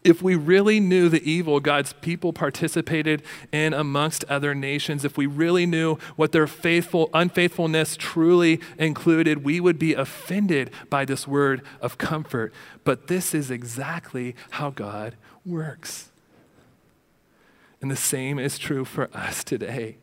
If 0.04 0.22
we 0.22 0.36
really 0.36 0.80
knew 0.80 1.08
the 1.08 1.28
evil 1.28 1.60
God's 1.60 1.92
people 1.92 2.32
participated 2.32 3.22
in 3.52 3.74
amongst 3.74 4.24
other 4.24 4.54
nations, 4.54 5.04
if 5.04 5.18
we 5.18 5.26
really 5.26 5.66
knew 5.66 5.98
what 6.16 6.32
their 6.32 6.46
faithful 6.46 7.10
unfaithfulness 7.12 7.96
truly 7.96 8.60
included, 8.78 9.44
we 9.44 9.60
would 9.60 9.78
be 9.78 9.94
offended 9.94 10.70
by 10.88 11.04
this 11.04 11.26
word 11.26 11.62
of 11.82 11.98
comfort. 11.98 12.54
But 12.84 13.08
this 13.08 13.34
is 13.34 13.50
exactly 13.50 14.34
how 14.50 14.70
God 14.70 15.16
works. 15.44 16.07
And 17.80 17.90
the 17.90 17.96
same 17.96 18.38
is 18.38 18.58
true 18.58 18.84
for 18.84 19.08
us 19.14 19.44
today. 19.44 19.98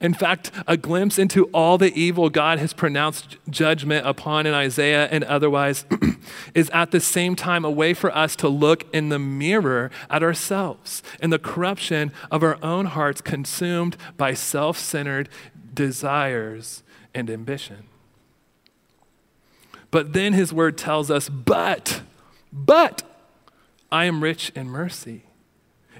In 0.00 0.14
fact, 0.14 0.50
a 0.66 0.76
glimpse 0.76 1.18
into 1.18 1.44
all 1.46 1.78
the 1.78 1.94
evil 1.94 2.28
God 2.28 2.58
has 2.58 2.72
pronounced 2.72 3.36
judgment 3.48 4.06
upon 4.06 4.46
in 4.46 4.52
Isaiah 4.52 5.06
and 5.06 5.22
otherwise 5.24 5.86
is 6.54 6.70
at 6.70 6.90
the 6.90 7.00
same 7.00 7.36
time 7.36 7.64
a 7.64 7.70
way 7.70 7.94
for 7.94 8.14
us 8.14 8.34
to 8.36 8.48
look 8.48 8.84
in 8.92 9.10
the 9.10 9.18
mirror 9.18 9.90
at 10.10 10.22
ourselves 10.22 11.02
and 11.20 11.32
the 11.32 11.38
corruption 11.38 12.12
of 12.30 12.42
our 12.42 12.58
own 12.62 12.86
hearts 12.86 13.20
consumed 13.20 13.96
by 14.16 14.34
self 14.34 14.76
centered 14.76 15.28
desires 15.72 16.82
and 17.14 17.30
ambition. 17.30 17.84
But 19.90 20.12
then 20.12 20.32
his 20.32 20.52
word 20.52 20.76
tells 20.76 21.10
us, 21.10 21.28
but, 21.28 22.02
but, 22.52 23.02
I 23.90 24.06
am 24.06 24.22
rich 24.22 24.50
in 24.56 24.68
mercy 24.68 25.25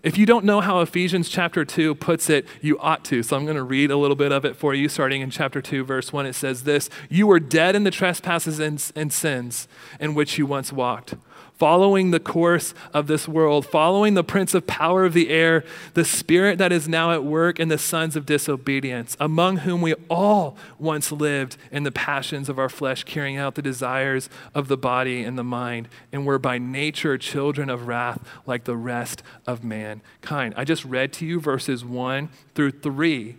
if 0.06 0.16
you 0.16 0.24
don't 0.24 0.44
know 0.44 0.60
how 0.60 0.82
Ephesians 0.82 1.28
chapter 1.28 1.64
2 1.64 1.96
puts 1.96 2.30
it, 2.30 2.46
you 2.62 2.78
ought 2.78 3.04
to. 3.06 3.24
So 3.24 3.36
I'm 3.36 3.44
going 3.44 3.56
to 3.56 3.64
read 3.64 3.90
a 3.90 3.96
little 3.96 4.14
bit 4.14 4.30
of 4.30 4.44
it 4.44 4.54
for 4.54 4.72
you, 4.72 4.88
starting 4.88 5.20
in 5.20 5.30
chapter 5.30 5.60
2, 5.60 5.82
verse 5.82 6.12
1. 6.12 6.26
It 6.26 6.34
says 6.34 6.62
this 6.62 6.88
You 7.10 7.26
were 7.26 7.40
dead 7.40 7.74
in 7.74 7.82
the 7.82 7.90
trespasses 7.90 8.60
and, 8.60 8.80
and 8.94 9.12
sins 9.12 9.66
in 9.98 10.14
which 10.14 10.38
you 10.38 10.46
once 10.46 10.72
walked 10.72 11.16
following 11.58 12.10
the 12.10 12.20
course 12.20 12.74
of 12.92 13.06
this 13.06 13.26
world, 13.26 13.66
following 13.66 14.14
the 14.14 14.24
prince 14.24 14.54
of 14.54 14.66
power 14.66 15.04
of 15.04 15.14
the 15.14 15.30
air, 15.30 15.64
the 15.94 16.04
spirit 16.04 16.58
that 16.58 16.72
is 16.72 16.88
now 16.88 17.12
at 17.12 17.24
work 17.24 17.58
in 17.58 17.68
the 17.68 17.78
sons 17.78 18.16
of 18.16 18.26
disobedience, 18.26 19.16
among 19.18 19.58
whom 19.58 19.80
we 19.80 19.94
all 20.10 20.56
once 20.78 21.10
lived 21.10 21.56
in 21.70 21.82
the 21.82 21.92
passions 21.92 22.48
of 22.48 22.58
our 22.58 22.68
flesh, 22.68 23.04
carrying 23.04 23.36
out 23.36 23.54
the 23.54 23.62
desires 23.62 24.28
of 24.54 24.68
the 24.68 24.76
body 24.76 25.22
and 25.22 25.38
the 25.38 25.44
mind, 25.44 25.88
and 26.12 26.26
were 26.26 26.38
by 26.38 26.58
nature 26.58 27.16
children 27.16 27.70
of 27.70 27.86
wrath 27.86 28.26
like 28.46 28.64
the 28.64 28.76
rest 28.76 29.22
of 29.46 29.64
mankind. 29.64 30.54
I 30.56 30.64
just 30.64 30.84
read 30.84 31.12
to 31.14 31.26
you 31.26 31.40
verses 31.40 31.84
1 31.84 32.28
through 32.54 32.72
3 32.72 33.36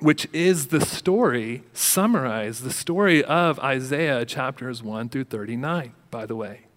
which 0.00 0.28
is 0.32 0.68
the 0.68 0.80
story, 0.80 1.64
summarize 1.72 2.60
the 2.60 2.70
story 2.70 3.24
of 3.24 3.58
Isaiah 3.58 4.24
chapters 4.24 4.80
1 4.80 5.08
through 5.08 5.24
39, 5.24 5.92
by 6.12 6.24
the 6.24 6.36
way. 6.36 6.67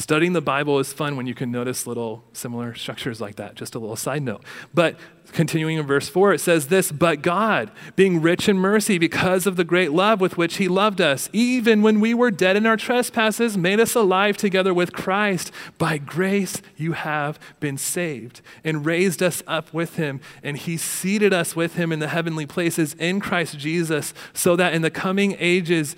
Studying 0.00 0.32
the 0.32 0.40
Bible 0.40 0.78
is 0.78 0.94
fun 0.94 1.14
when 1.14 1.26
you 1.26 1.34
can 1.34 1.52
notice 1.52 1.86
little 1.86 2.24
similar 2.32 2.74
structures 2.74 3.20
like 3.20 3.36
that. 3.36 3.54
Just 3.54 3.74
a 3.74 3.78
little 3.78 3.96
side 3.96 4.22
note. 4.22 4.42
But 4.72 4.98
continuing 5.34 5.76
in 5.76 5.86
verse 5.86 6.08
4, 6.08 6.32
it 6.32 6.38
says 6.40 6.68
this 6.68 6.90
But 6.90 7.20
God, 7.20 7.70
being 7.96 8.22
rich 8.22 8.48
in 8.48 8.56
mercy 8.56 8.96
because 8.96 9.46
of 9.46 9.56
the 9.56 9.62
great 9.62 9.92
love 9.92 10.18
with 10.18 10.38
which 10.38 10.56
He 10.56 10.68
loved 10.68 11.02
us, 11.02 11.28
even 11.34 11.82
when 11.82 12.00
we 12.00 12.14
were 12.14 12.30
dead 12.30 12.56
in 12.56 12.64
our 12.64 12.78
trespasses, 12.78 13.58
made 13.58 13.78
us 13.78 13.94
alive 13.94 14.38
together 14.38 14.72
with 14.72 14.94
Christ. 14.94 15.52
By 15.76 15.98
grace 15.98 16.62
you 16.78 16.92
have 16.92 17.38
been 17.60 17.76
saved, 17.76 18.40
and 18.64 18.86
raised 18.86 19.22
us 19.22 19.42
up 19.46 19.70
with 19.74 19.96
Him, 19.96 20.22
and 20.42 20.56
He 20.56 20.78
seated 20.78 21.34
us 21.34 21.54
with 21.54 21.74
Him 21.74 21.92
in 21.92 21.98
the 21.98 22.08
heavenly 22.08 22.46
places 22.46 22.94
in 22.94 23.20
Christ 23.20 23.58
Jesus, 23.58 24.14
so 24.32 24.56
that 24.56 24.72
in 24.72 24.80
the 24.80 24.90
coming 24.90 25.36
ages 25.38 25.94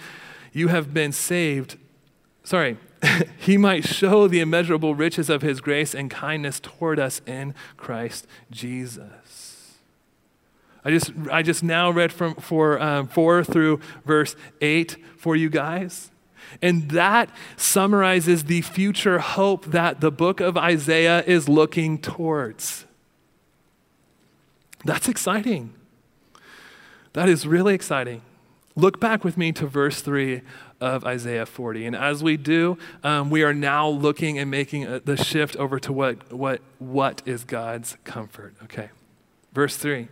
you 0.53 0.69
have 0.69 0.93
been 0.93 1.13
saved. 1.13 1.79
Sorry, 2.43 2.77
he 3.39 3.57
might 3.57 3.85
show 3.85 4.29
the 4.29 4.41
immeasurable 4.41 4.95
riches 4.95 5.29
of 5.29 5.43
his 5.43 5.61
grace 5.61 5.95
and 5.95 6.11
kindness 6.11 6.61
toward 6.61 6.99
us 6.99 7.21
in 7.27 7.55
Christ 7.77 8.27
Jesus. 8.51 9.79
I 10.85 10.91
just, 10.91 11.13
I 11.31 11.43
just 11.43 11.63
now 11.63 11.91
read 11.91 12.13
from 12.13 12.35
for, 12.37 12.81
um, 12.81 13.07
4 13.07 13.45
through 13.45 13.81
verse 14.05 14.35
8 14.61 14.97
for 15.17 15.37
you 15.37 15.49
guys. 15.49 16.11
And 16.61 16.91
that 16.91 17.31
summarizes 17.57 18.45
the 18.45 18.63
future 18.63 19.21
hope 19.21 19.67
that 19.67 20.01
the 20.01 20.11
book 20.11 20.41
of 20.41 20.57
Isaiah 20.57 21.23
is 21.25 21.49
looking 21.49 21.99
towards. 21.99 22.85
That's 24.85 25.09
exciting. 25.09 25.73
That 27.13 27.29
is 27.29 27.47
really 27.47 27.75
exciting. 27.75 28.23
Look 28.75 28.99
back 28.99 29.23
with 29.23 29.37
me 29.37 29.53
to 29.53 29.67
verse 29.67 30.01
3 30.01 30.43
of 30.83 31.05
Isaiah 31.05 31.47
40. 31.47 31.87
And 31.87 31.97
as 31.97 32.23
we 32.23 32.37
do, 32.37 32.77
um, 33.05 33.31
we 33.31 33.43
are 33.45 33.55
now 33.55 33.89
looking 33.89 34.39
and 34.39 34.51
making 34.51 34.85
a, 34.85 35.01
the 35.01 35.17
shift 35.17 35.57
over 35.57 35.79
to 35.79 35.93
what, 35.93 36.33
what, 36.33 36.61
what 36.79 37.23
is 37.25 37.45
God's 37.45 37.97
comfort. 38.05 38.55
Okay. 38.65 38.91
Verse 39.53 39.77
3 39.77 40.09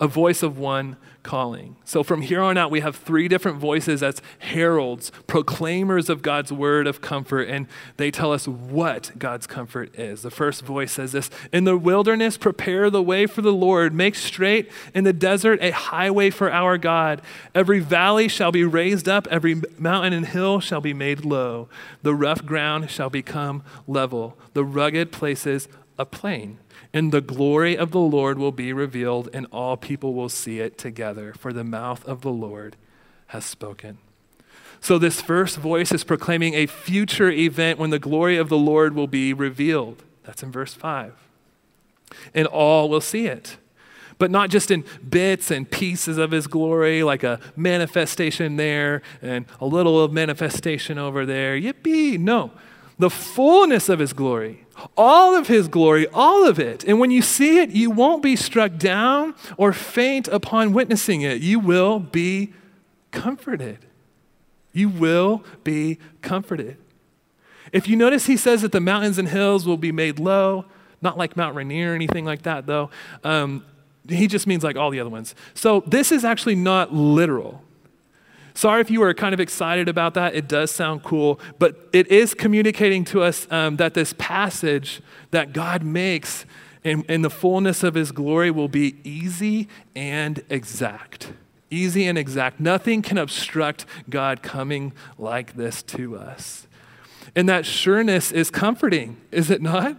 a 0.00 0.08
voice 0.08 0.42
of 0.42 0.58
one 0.58 0.96
calling. 1.22 1.76
So 1.84 2.02
from 2.02 2.22
here 2.22 2.40
on 2.40 2.56
out, 2.56 2.70
we 2.70 2.80
have 2.80 2.96
three 2.96 3.28
different 3.28 3.58
voices 3.58 4.02
as 4.02 4.20
heralds, 4.38 5.12
proclaimers 5.26 6.08
of 6.08 6.22
God's 6.22 6.52
word 6.52 6.86
of 6.86 7.00
comfort, 7.00 7.48
and 7.48 7.66
they 7.96 8.10
tell 8.10 8.32
us 8.32 8.48
what 8.48 9.12
God's 9.18 9.46
comfort 9.46 9.98
is. 9.98 10.22
The 10.22 10.30
first 10.30 10.62
voice 10.62 10.92
says 10.92 11.12
this 11.12 11.30
In 11.52 11.64
the 11.64 11.76
wilderness, 11.76 12.36
prepare 12.36 12.90
the 12.90 13.02
way 13.02 13.26
for 13.26 13.42
the 13.42 13.52
Lord, 13.52 13.94
make 13.94 14.14
straight 14.14 14.70
in 14.94 15.04
the 15.04 15.12
desert 15.12 15.58
a 15.62 15.70
highway 15.70 16.30
for 16.30 16.50
our 16.52 16.78
God. 16.78 17.22
Every 17.54 17.80
valley 17.80 18.28
shall 18.28 18.52
be 18.52 18.64
raised 18.64 19.08
up, 19.08 19.26
every 19.30 19.60
mountain 19.78 20.12
and 20.12 20.26
hill 20.26 20.60
shall 20.60 20.80
be 20.80 20.94
made 20.94 21.24
low. 21.24 21.68
The 22.02 22.14
rough 22.14 22.44
ground 22.44 22.90
shall 22.90 23.10
become 23.10 23.62
level, 23.86 24.36
the 24.54 24.64
rugged 24.64 25.12
places 25.12 25.68
a 25.98 26.04
plain 26.04 26.58
and 26.92 27.12
the 27.12 27.20
glory 27.20 27.76
of 27.76 27.90
the 27.90 28.00
Lord 28.00 28.38
will 28.38 28.52
be 28.52 28.72
revealed, 28.72 29.28
and 29.32 29.46
all 29.50 29.76
people 29.76 30.14
will 30.14 30.28
see 30.28 30.60
it 30.60 30.76
together, 30.76 31.32
for 31.38 31.52
the 31.52 31.64
mouth 31.64 32.04
of 32.06 32.20
the 32.20 32.30
Lord 32.30 32.76
has 33.28 33.44
spoken. 33.44 33.98
So, 34.80 34.98
this 34.98 35.20
first 35.20 35.56
voice 35.56 35.92
is 35.92 36.04
proclaiming 36.04 36.54
a 36.54 36.66
future 36.66 37.30
event 37.30 37.78
when 37.78 37.90
the 37.90 37.98
glory 37.98 38.36
of 38.36 38.48
the 38.48 38.58
Lord 38.58 38.94
will 38.94 39.06
be 39.06 39.32
revealed. 39.32 40.02
That's 40.24 40.42
in 40.42 40.50
verse 40.50 40.74
5. 40.74 41.14
And 42.34 42.46
all 42.46 42.88
will 42.88 43.00
see 43.00 43.26
it. 43.26 43.56
But 44.18 44.30
not 44.30 44.50
just 44.50 44.70
in 44.70 44.84
bits 45.08 45.50
and 45.50 45.70
pieces 45.70 46.18
of 46.18 46.30
his 46.30 46.46
glory, 46.46 47.02
like 47.02 47.22
a 47.22 47.40
manifestation 47.56 48.56
there 48.56 49.02
and 49.22 49.46
a 49.60 49.66
little 49.66 50.02
of 50.02 50.12
manifestation 50.12 50.98
over 50.98 51.24
there. 51.24 51.58
Yippee! 51.58 52.18
No 52.18 52.50
the 53.02 53.10
fullness 53.10 53.88
of 53.88 53.98
his 53.98 54.12
glory, 54.12 54.61
all 54.96 55.36
of 55.36 55.48
his 55.48 55.68
glory, 55.68 56.06
all 56.08 56.46
of 56.46 56.58
it. 56.58 56.84
And 56.84 56.98
when 56.98 57.10
you 57.10 57.22
see 57.22 57.58
it, 57.58 57.70
you 57.70 57.90
won't 57.90 58.22
be 58.22 58.36
struck 58.36 58.76
down 58.76 59.34
or 59.56 59.72
faint 59.72 60.28
upon 60.28 60.72
witnessing 60.72 61.22
it. 61.22 61.40
You 61.42 61.58
will 61.58 61.98
be 61.98 62.52
comforted. 63.10 63.78
You 64.72 64.88
will 64.88 65.44
be 65.64 65.98
comforted. 66.22 66.78
If 67.72 67.88
you 67.88 67.96
notice, 67.96 68.26
he 68.26 68.36
says 68.36 68.62
that 68.62 68.72
the 68.72 68.80
mountains 68.80 69.18
and 69.18 69.28
hills 69.28 69.66
will 69.66 69.76
be 69.76 69.92
made 69.92 70.18
low, 70.18 70.66
not 71.00 71.16
like 71.16 71.36
Mount 71.36 71.56
Rainier 71.56 71.92
or 71.92 71.94
anything 71.94 72.24
like 72.24 72.42
that, 72.42 72.66
though. 72.66 72.90
Um, 73.24 73.64
he 74.08 74.26
just 74.26 74.46
means 74.46 74.64
like 74.64 74.76
all 74.76 74.90
the 74.90 75.00
other 75.00 75.10
ones. 75.10 75.34
So 75.54 75.82
this 75.86 76.12
is 76.12 76.24
actually 76.24 76.56
not 76.56 76.92
literal. 76.92 77.62
Sorry 78.54 78.80
if 78.80 78.90
you 78.90 79.00
were 79.00 79.14
kind 79.14 79.34
of 79.34 79.40
excited 79.40 79.88
about 79.88 80.14
that. 80.14 80.34
It 80.34 80.48
does 80.48 80.70
sound 80.70 81.02
cool, 81.02 81.40
but 81.58 81.88
it 81.92 82.08
is 82.08 82.34
communicating 82.34 83.04
to 83.06 83.22
us 83.22 83.46
um, 83.50 83.76
that 83.76 83.94
this 83.94 84.14
passage 84.18 85.00
that 85.30 85.52
God 85.52 85.82
makes 85.82 86.44
in, 86.84 87.02
in 87.08 87.22
the 87.22 87.30
fullness 87.30 87.82
of 87.82 87.94
his 87.94 88.12
glory 88.12 88.50
will 88.50 88.68
be 88.68 88.96
easy 89.04 89.68
and 89.94 90.42
exact. 90.48 91.32
Easy 91.70 92.06
and 92.06 92.18
exact. 92.18 92.60
Nothing 92.60 93.02
can 93.02 93.18
obstruct 93.18 93.86
God 94.10 94.42
coming 94.42 94.92
like 95.18 95.56
this 95.56 95.82
to 95.84 96.16
us. 96.16 96.66
And 97.34 97.48
that 97.48 97.64
sureness 97.64 98.30
is 98.30 98.50
comforting, 98.50 99.16
is 99.30 99.50
it 99.50 99.62
not? 99.62 99.96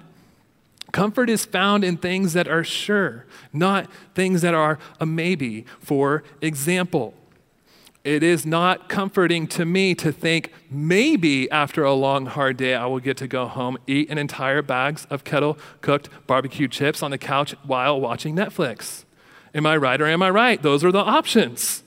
Comfort 0.91 1.29
is 1.29 1.45
found 1.45 1.83
in 1.83 1.97
things 1.97 2.33
that 2.33 2.47
are 2.47 2.63
sure, 2.63 3.25
not 3.51 3.89
things 4.13 4.43
that 4.43 4.53
are 4.53 4.77
a 4.99 5.07
maybe. 5.07 5.65
For 5.79 6.23
example, 6.41 7.15
it 8.03 8.21
is 8.21 8.45
not 8.45 8.89
comforting 8.89 9.47
to 9.47 9.65
me 9.65 9.95
to 9.95 10.11
think 10.11 10.51
maybe 10.69 11.49
after 11.49 11.83
a 11.83 11.93
long, 11.93 12.25
hard 12.25 12.57
day, 12.57 12.75
I 12.75 12.85
will 12.85 12.99
get 12.99 13.15
to 13.17 13.27
go 13.27 13.47
home, 13.47 13.77
eat 13.87 14.09
an 14.09 14.17
entire 14.17 14.61
bag 14.61 14.99
of 15.09 15.23
kettle 15.23 15.57
cooked 15.79 16.09
barbecue 16.27 16.67
chips 16.67 17.01
on 17.01 17.11
the 17.11 17.17
couch 17.17 17.55
while 17.63 17.99
watching 17.99 18.35
Netflix. 18.35 19.05
Am 19.55 19.65
I 19.65 19.77
right 19.77 20.01
or 20.01 20.05
am 20.05 20.21
I 20.21 20.29
right? 20.31 20.61
Those 20.61 20.83
are 20.83 20.91
the 20.91 20.99
options. 20.99 21.83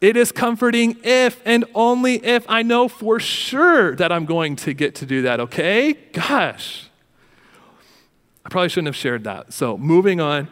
It 0.00 0.16
is 0.16 0.32
comforting 0.32 0.96
if 1.02 1.40
and 1.44 1.64
only 1.74 2.24
if 2.24 2.44
I 2.48 2.62
know 2.62 2.88
for 2.88 3.20
sure 3.20 3.94
that 3.96 4.10
I'm 4.10 4.26
going 4.26 4.56
to 4.56 4.72
get 4.72 4.96
to 4.96 5.06
do 5.06 5.22
that, 5.22 5.38
okay? 5.40 5.92
Gosh. 5.92 6.88
I 8.44 8.48
probably 8.48 8.70
shouldn't 8.70 8.86
have 8.86 8.96
shared 8.96 9.24
that. 9.24 9.52
So, 9.52 9.76
moving 9.76 10.20
on. 10.20 10.48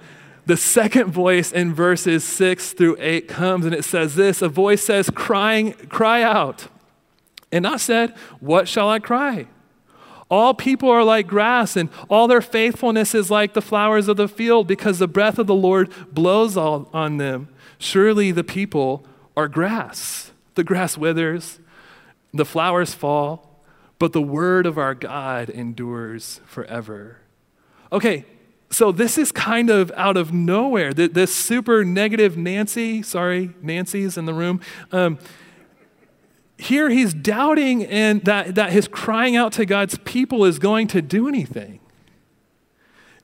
The 0.46 0.56
second 0.56 1.10
voice 1.10 1.50
in 1.50 1.74
verses 1.74 2.22
6 2.24 2.72
through 2.72 2.96
8 3.00 3.26
comes 3.26 3.66
and 3.66 3.74
it 3.74 3.84
says 3.84 4.14
this 4.14 4.42
a 4.42 4.48
voice 4.48 4.84
says, 4.84 5.10
crying, 5.10 5.72
cry 5.88 6.22
out. 6.22 6.68
And 7.50 7.66
I 7.66 7.76
said, 7.76 8.14
What 8.40 8.68
shall 8.68 8.88
I 8.88 9.00
cry? 9.00 9.48
All 10.28 10.54
people 10.54 10.90
are 10.90 11.04
like 11.04 11.28
grass, 11.28 11.76
and 11.76 11.88
all 12.08 12.26
their 12.26 12.40
faithfulness 12.40 13.14
is 13.14 13.30
like 13.30 13.54
the 13.54 13.62
flowers 13.62 14.08
of 14.08 14.16
the 14.16 14.26
field, 14.26 14.66
because 14.66 14.98
the 14.98 15.06
breath 15.06 15.38
of 15.38 15.46
the 15.46 15.54
Lord 15.54 15.92
blows 16.12 16.56
all 16.56 16.88
on 16.92 17.18
them. 17.18 17.48
Surely 17.78 18.32
the 18.32 18.42
people 18.42 19.06
are 19.36 19.46
grass. 19.46 20.32
The 20.56 20.64
grass 20.64 20.98
withers, 20.98 21.60
the 22.34 22.44
flowers 22.44 22.92
fall, 22.92 23.62
but 23.98 24.12
the 24.12 24.22
word 24.22 24.66
of 24.66 24.78
our 24.78 24.94
God 24.94 25.48
endures 25.48 26.40
forever. 26.44 27.18
Okay, 27.92 28.24
so 28.70 28.92
this 28.92 29.16
is 29.16 29.32
kind 29.32 29.70
of 29.70 29.92
out 29.96 30.16
of 30.16 30.32
nowhere. 30.32 30.92
This 30.92 31.34
super 31.34 31.84
negative 31.84 32.36
Nancy, 32.36 33.02
sorry, 33.02 33.54
Nancy's 33.62 34.16
in 34.16 34.26
the 34.26 34.34
room. 34.34 34.60
Um, 34.92 35.18
here 36.58 36.88
he's 36.88 37.14
doubting 37.14 37.84
and 37.84 38.24
that, 38.24 38.54
that 38.54 38.72
his 38.72 38.88
crying 38.88 39.36
out 39.36 39.52
to 39.52 39.66
God's 39.66 39.98
people 39.98 40.44
is 40.44 40.58
going 40.58 40.88
to 40.88 41.02
do 41.02 41.28
anything. 41.28 41.80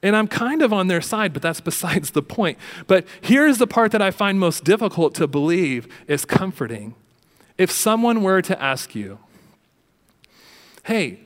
And 0.03 0.17
I'm 0.17 0.27
kind 0.27 0.63
of 0.63 0.73
on 0.73 0.89
their 0.89 1.01
side, 1.01 1.33
but 1.33 1.43
that's 1.43 1.61
besides 1.73 2.11
the 2.11 2.23
point. 2.23 2.59
But 2.87 3.07
here's 3.21 3.59
the 3.59 3.67
part 3.67 3.93
that 3.93 4.03
I 4.03 4.11
find 4.11 4.39
most 4.39 4.65
difficult 4.65 5.15
to 5.17 5.27
believe 5.27 5.89
is 6.07 6.25
comforting. 6.25 6.95
If 7.59 7.71
someone 7.71 8.23
were 8.23 8.43
to 8.43 8.61
ask 8.61 8.95
you, 8.95 9.19
hey, 10.85 11.21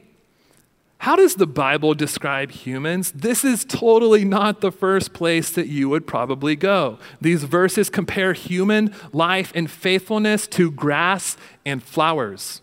how 0.98 1.14
does 1.14 1.34
the 1.34 1.46
Bible 1.46 1.94
describe 1.94 2.50
humans? 2.50 3.12
This 3.12 3.44
is 3.44 3.64
totally 3.64 4.24
not 4.24 4.60
the 4.60 4.72
first 4.72 5.12
place 5.12 5.50
that 5.50 5.68
you 5.68 5.88
would 5.88 6.06
probably 6.06 6.56
go. 6.56 6.98
These 7.20 7.44
verses 7.44 7.90
compare 7.90 8.32
human 8.32 8.94
life 9.12 9.52
and 9.54 9.70
faithfulness 9.70 10.46
to 10.48 10.70
grass 10.70 11.36
and 11.64 11.82
flowers. 11.82 12.62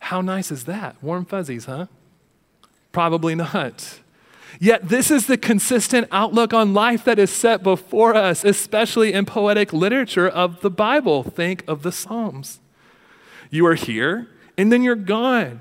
How 0.00 0.22
nice 0.22 0.50
is 0.50 0.64
that? 0.64 0.96
Warm 1.02 1.26
fuzzies, 1.26 1.66
huh? 1.66 1.86
Probably 2.90 3.34
not. 3.34 4.00
Yet, 4.58 4.88
this 4.88 5.10
is 5.10 5.26
the 5.26 5.36
consistent 5.36 6.08
outlook 6.10 6.52
on 6.52 6.74
life 6.74 7.04
that 7.04 7.18
is 7.18 7.30
set 7.30 7.62
before 7.62 8.16
us, 8.16 8.44
especially 8.44 9.12
in 9.12 9.26
poetic 9.26 9.72
literature 9.72 10.28
of 10.28 10.60
the 10.62 10.70
Bible. 10.70 11.22
Think 11.22 11.62
of 11.68 11.82
the 11.82 11.92
Psalms. 11.92 12.58
You 13.50 13.66
are 13.66 13.74
here, 13.74 14.28
and 14.58 14.72
then 14.72 14.82
you're 14.82 14.96
gone. 14.96 15.60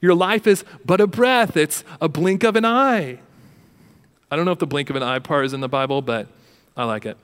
Your 0.00 0.14
life 0.14 0.46
is 0.46 0.64
but 0.84 1.00
a 1.00 1.06
breath, 1.06 1.56
it's 1.56 1.84
a 2.00 2.08
blink 2.08 2.44
of 2.44 2.56
an 2.56 2.64
eye. 2.64 3.20
I 4.30 4.36
don't 4.36 4.44
know 4.44 4.52
if 4.52 4.58
the 4.58 4.66
blink 4.66 4.90
of 4.90 4.96
an 4.96 5.02
eye 5.02 5.18
part 5.18 5.46
is 5.46 5.52
in 5.52 5.60
the 5.60 5.68
Bible, 5.68 6.02
but 6.02 6.28
I 6.76 6.84
like 6.84 7.06
it. 7.06 7.16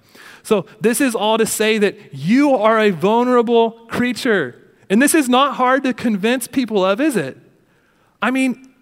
So, 0.42 0.66
this 0.80 1.00
is 1.00 1.14
all 1.14 1.38
to 1.38 1.46
say 1.46 1.78
that 1.78 2.14
you 2.14 2.54
are 2.54 2.78
a 2.80 2.90
vulnerable 2.90 3.72
creature. 3.88 4.60
And 4.90 5.00
this 5.00 5.14
is 5.14 5.28
not 5.28 5.54
hard 5.54 5.84
to 5.84 5.94
convince 5.94 6.46
people 6.46 6.84
of, 6.84 7.00
is 7.00 7.16
it? 7.16 7.38
I 8.20 8.30
mean, 8.30 8.74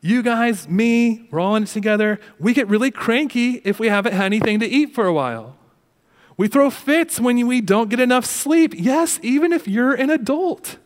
you 0.00 0.22
guys, 0.22 0.68
me, 0.68 1.28
we're 1.30 1.40
all 1.40 1.56
in 1.56 1.62
it 1.64 1.66
together. 1.66 2.18
We 2.38 2.54
get 2.54 2.68
really 2.68 2.90
cranky 2.90 3.62
if 3.64 3.78
we 3.78 3.88
haven't 3.88 4.12
had 4.12 4.26
anything 4.26 4.60
to 4.60 4.66
eat 4.66 4.94
for 4.94 5.06
a 5.06 5.12
while. 5.12 5.56
We 6.36 6.48
throw 6.48 6.70
fits 6.70 7.20
when 7.20 7.46
we 7.46 7.60
don't 7.60 7.88
get 7.88 8.00
enough 8.00 8.24
sleep. 8.24 8.74
Yes, 8.76 9.20
even 9.22 9.52
if 9.52 9.68
you're 9.68 9.94
an 9.94 10.10
adult. 10.10 10.78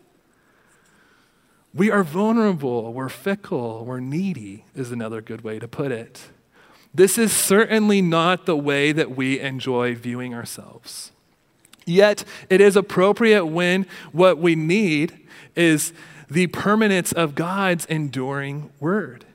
We 1.77 1.91
are 1.91 2.03
vulnerable, 2.03 2.91
we're 2.95 3.11
fickle, 3.11 3.85
we're 3.85 4.01
needy, 4.01 4.65
is 4.75 4.91
another 4.91 5.21
good 5.21 5.43
way 5.43 5.59
to 5.59 5.69
put 5.69 5.93
it. 5.93 6.29
This 6.95 7.19
is 7.19 7.33
certainly 7.33 8.01
not 8.01 8.47
the 8.47 8.57
way 8.57 8.93
that 8.93 9.15
we 9.15 9.39
enjoy 9.39 9.95
viewing 9.95 10.33
ourselves. 10.33 11.13
Yet, 11.85 12.25
it 12.49 12.63
is 12.63 12.77
appropriate 12.77 13.45
when 13.45 13.85
what 14.11 14.39
we 14.39 14.57
need 14.57 15.19
is 15.55 15.93
the 16.31 16.47
permanence 16.47 17.13
of 17.13 17.35
God's 17.35 17.85
enduring 17.85 18.71
word. 18.81 19.27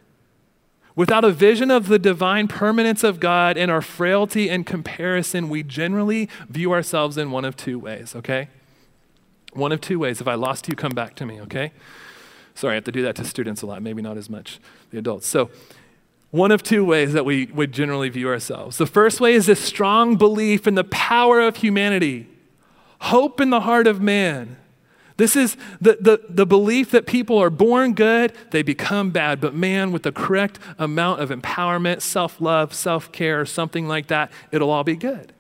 Without 0.96 1.24
a 1.24 1.32
vision 1.32 1.70
of 1.70 1.90
the 1.90 2.00
divine 2.00 2.48
permanence 2.48 3.04
of 3.04 3.20
God 3.20 3.56
and 3.56 3.70
our 3.70 3.84
frailty 3.84 4.50
and 4.50 4.66
comparison, 4.66 5.48
we 5.48 5.62
generally 5.62 6.28
view 6.50 6.74
ourselves 6.74 7.20
in 7.20 7.30
one 7.30 7.46
of 7.46 7.56
two 7.56 7.78
ways, 7.78 8.16
okay? 8.16 8.48
One 9.54 9.72
of 9.72 9.80
two 9.80 10.00
ways. 10.00 10.22
If 10.22 10.28
I 10.28 10.34
lost 10.34 10.68
you, 10.68 10.76
come 10.76 10.94
back 10.94 11.16
to 11.18 11.26
me, 11.28 11.40
okay? 11.42 11.72
Sorry, 12.62 12.74
I 12.74 12.76
have 12.76 12.84
to 12.84 12.92
do 12.92 13.02
that 13.02 13.16
to 13.16 13.26
students 13.26 13.64
a 13.64 13.66
lot, 13.66 13.82
maybe 13.82 14.04
not 14.04 14.18
as 14.18 14.30
much 14.30 14.60
the 14.92 15.00
adults. 15.00 15.26
So, 15.26 15.50
one 16.30 16.52
of 16.52 16.62
two 16.62 16.86
ways 16.86 17.12
that 17.14 17.26
we 17.26 17.48
would 17.48 17.72
generally 17.72 18.08
view 18.08 18.28
ourselves. 18.28 18.78
The 18.78 18.86
first 18.86 19.20
way 19.20 19.34
is 19.34 19.48
this 19.48 19.60
strong 19.60 20.16
belief 20.16 20.68
in 20.68 20.76
the 20.76 20.84
power 20.84 21.42
of 21.42 21.56
humanity, 21.56 22.28
hope 23.00 23.42
in 23.42 23.50
the 23.50 23.62
heart 23.62 23.88
of 23.88 24.00
man. 24.00 24.58
This 25.18 25.36
is 25.36 25.58
the, 25.82 25.98
the, 26.00 26.22
the 26.30 26.46
belief 26.46 26.92
that 26.92 27.08
people 27.08 27.40
are 27.40 27.50
born 27.50 27.96
good, 27.96 28.32
they 28.52 28.62
become 28.62 29.10
bad, 29.10 29.42
but 29.42 29.56
man, 29.56 29.92
with 29.92 30.04
the 30.04 30.12
correct 30.12 30.60
amount 30.78 31.20
of 31.20 31.32
empowerment, 31.32 32.04
self 32.04 32.40
love, 32.40 32.76
self 32.76 33.12
care, 33.12 33.44
something 33.44 33.88
like 33.88 34.06
that, 34.08 34.32
it'll 34.52 34.70
all 34.70 34.84
be 34.84 34.96
good. 34.96 35.34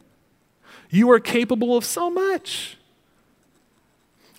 You 0.90 1.12
are 1.12 1.20
capable 1.20 1.78
of 1.78 1.86
so 1.86 2.10
much. 2.10 2.78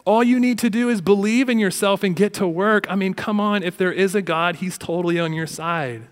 All 0.04 0.24
you 0.24 0.40
need 0.40 0.58
to 0.58 0.70
do 0.70 0.88
is 0.88 1.00
believe 1.00 1.48
in 1.48 1.58
yourself 1.58 2.02
and 2.02 2.16
get 2.16 2.34
to 2.34 2.46
work. 2.46 2.86
I 2.90 2.96
mean, 2.96 3.14
come 3.14 3.38
on, 3.38 3.62
if 3.62 3.76
there 3.76 3.92
is 3.92 4.14
a 4.14 4.22
God, 4.22 4.56
He's 4.56 4.76
totally 4.76 5.18
on 5.20 5.32
your 5.32 5.46
side. 5.46 6.02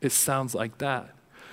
It 0.00 0.12
sounds 0.12 0.54
like 0.54 0.78
that. 0.78 1.10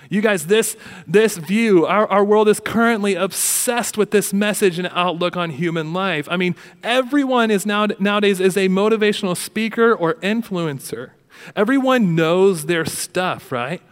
You 0.08 0.22
guys, 0.22 0.46
this, 0.46 0.76
this 1.06 1.36
view, 1.36 1.86
our, 1.86 2.06
our 2.08 2.24
world 2.24 2.48
is 2.48 2.58
currently 2.58 3.14
obsessed 3.14 3.96
with 3.98 4.10
this 4.10 4.32
message 4.32 4.78
and 4.78 4.88
outlook 4.92 5.36
on 5.36 5.50
human 5.50 5.92
life. 5.92 6.26
I 6.30 6.36
mean, 6.36 6.56
everyone 6.82 7.50
is 7.50 7.66
now, 7.66 7.86
nowadays 7.98 8.40
is 8.40 8.56
a 8.56 8.68
motivational 8.68 9.36
speaker 9.36 9.94
or 9.94 10.14
influencer. 10.14 11.10
Everyone 11.54 12.16
knows 12.16 12.66
their 12.66 12.84
stuff, 12.84 13.52
right? 13.52 13.82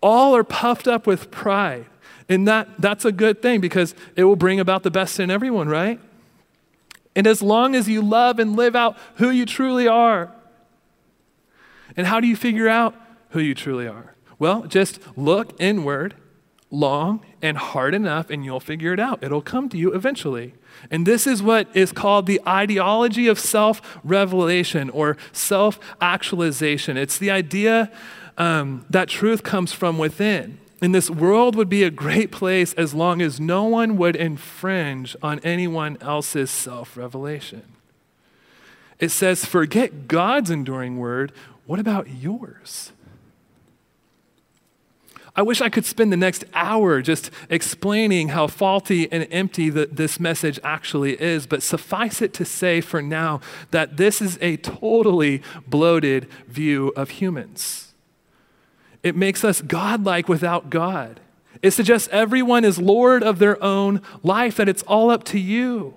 All 0.00 0.34
are 0.34 0.44
puffed 0.44 0.88
up 0.88 1.06
with 1.06 1.30
pride. 1.30 1.86
And 2.28 2.48
that, 2.48 2.68
that's 2.78 3.04
a 3.04 3.12
good 3.12 3.42
thing 3.42 3.60
because 3.60 3.94
it 4.16 4.24
will 4.24 4.36
bring 4.36 4.58
about 4.58 4.84
the 4.84 4.90
best 4.90 5.20
in 5.20 5.30
everyone, 5.30 5.68
right? 5.68 6.00
And 7.14 7.26
as 7.26 7.42
long 7.42 7.74
as 7.74 7.88
you 7.88 8.02
love 8.02 8.38
and 8.38 8.56
live 8.56 8.74
out 8.74 8.96
who 9.16 9.30
you 9.30 9.44
truly 9.44 9.86
are. 9.86 10.32
And 11.96 12.06
how 12.06 12.20
do 12.20 12.26
you 12.26 12.36
figure 12.36 12.68
out 12.68 12.94
who 13.30 13.40
you 13.40 13.54
truly 13.54 13.86
are? 13.86 14.14
Well, 14.38 14.62
just 14.62 14.98
look 15.16 15.60
inward 15.60 16.14
long 16.70 17.24
and 17.42 17.58
hard 17.58 17.94
enough, 17.94 18.30
and 18.30 18.44
you'll 18.44 18.60
figure 18.60 18.94
it 18.94 18.98
out. 18.98 19.22
It'll 19.22 19.42
come 19.42 19.68
to 19.68 19.76
you 19.76 19.92
eventually. 19.92 20.54
And 20.90 21.06
this 21.06 21.26
is 21.26 21.42
what 21.42 21.68
is 21.76 21.92
called 21.92 22.26
the 22.26 22.40
ideology 22.48 23.28
of 23.28 23.38
self 23.38 24.00
revelation 24.02 24.88
or 24.90 25.16
self 25.32 25.78
actualization. 26.00 26.96
It's 26.96 27.18
the 27.18 27.30
idea 27.30 27.92
um, 28.38 28.86
that 28.88 29.08
truth 29.08 29.42
comes 29.42 29.72
from 29.72 29.98
within. 29.98 30.58
And 30.82 30.92
this 30.92 31.08
world 31.08 31.54
would 31.54 31.68
be 31.68 31.84
a 31.84 31.90
great 31.90 32.32
place 32.32 32.74
as 32.74 32.92
long 32.92 33.22
as 33.22 33.38
no 33.38 33.62
one 33.62 33.96
would 33.96 34.16
infringe 34.16 35.14
on 35.22 35.38
anyone 35.44 35.96
else's 36.00 36.50
self 36.50 36.96
revelation. 36.96 37.62
It 38.98 39.10
says, 39.10 39.44
forget 39.44 40.08
God's 40.08 40.50
enduring 40.50 40.98
word. 40.98 41.32
What 41.66 41.78
about 41.78 42.08
yours? 42.10 42.90
I 45.36 45.42
wish 45.42 45.60
I 45.60 45.68
could 45.70 45.86
spend 45.86 46.12
the 46.12 46.16
next 46.16 46.44
hour 46.52 47.00
just 47.00 47.30
explaining 47.48 48.28
how 48.28 48.48
faulty 48.48 49.10
and 49.10 49.26
empty 49.30 49.70
the, 49.70 49.86
this 49.86 50.18
message 50.20 50.58
actually 50.62 51.20
is, 51.22 51.46
but 51.46 51.62
suffice 51.62 52.20
it 52.20 52.34
to 52.34 52.44
say 52.44 52.80
for 52.80 53.00
now 53.00 53.40
that 53.70 53.96
this 53.96 54.20
is 54.20 54.36
a 54.42 54.56
totally 54.58 55.42
bloated 55.66 56.28
view 56.48 56.92
of 56.96 57.10
humans. 57.10 57.91
It 59.02 59.16
makes 59.16 59.44
us 59.44 59.60
godlike 59.60 60.28
without 60.28 60.70
God. 60.70 61.20
It 61.60 61.72
suggests 61.72 62.08
everyone 62.10 62.64
is 62.64 62.78
Lord 62.78 63.22
of 63.22 63.38
their 63.38 63.62
own 63.62 64.00
life, 64.22 64.56
that 64.56 64.68
it's 64.68 64.82
all 64.82 65.10
up 65.10 65.24
to 65.24 65.38
you. 65.38 65.94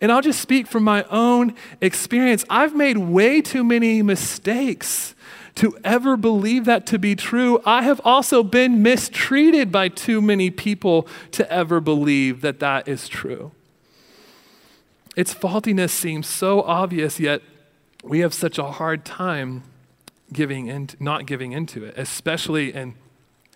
And 0.00 0.12
I'll 0.12 0.22
just 0.22 0.40
speak 0.40 0.66
from 0.66 0.84
my 0.84 1.04
own 1.04 1.54
experience. 1.80 2.44
I've 2.48 2.74
made 2.74 2.98
way 2.98 3.40
too 3.40 3.64
many 3.64 4.02
mistakes 4.02 5.14
to 5.56 5.76
ever 5.82 6.16
believe 6.16 6.66
that 6.66 6.86
to 6.86 6.98
be 6.98 7.16
true. 7.16 7.60
I 7.66 7.82
have 7.82 8.00
also 8.04 8.44
been 8.44 8.80
mistreated 8.80 9.72
by 9.72 9.88
too 9.88 10.20
many 10.22 10.50
people 10.50 11.08
to 11.32 11.50
ever 11.52 11.80
believe 11.80 12.42
that 12.42 12.60
that 12.60 12.86
is 12.86 13.08
true. 13.08 13.50
Its 15.16 15.34
faultiness 15.34 15.92
seems 15.92 16.28
so 16.28 16.62
obvious, 16.62 17.18
yet 17.18 17.42
we 18.04 18.20
have 18.20 18.32
such 18.32 18.56
a 18.56 18.70
hard 18.70 19.04
time 19.04 19.64
giving 20.32 20.66
in, 20.66 20.90
not 21.00 21.26
giving 21.26 21.52
into 21.52 21.84
it, 21.84 21.94
especially 21.96 22.74
in 22.74 22.94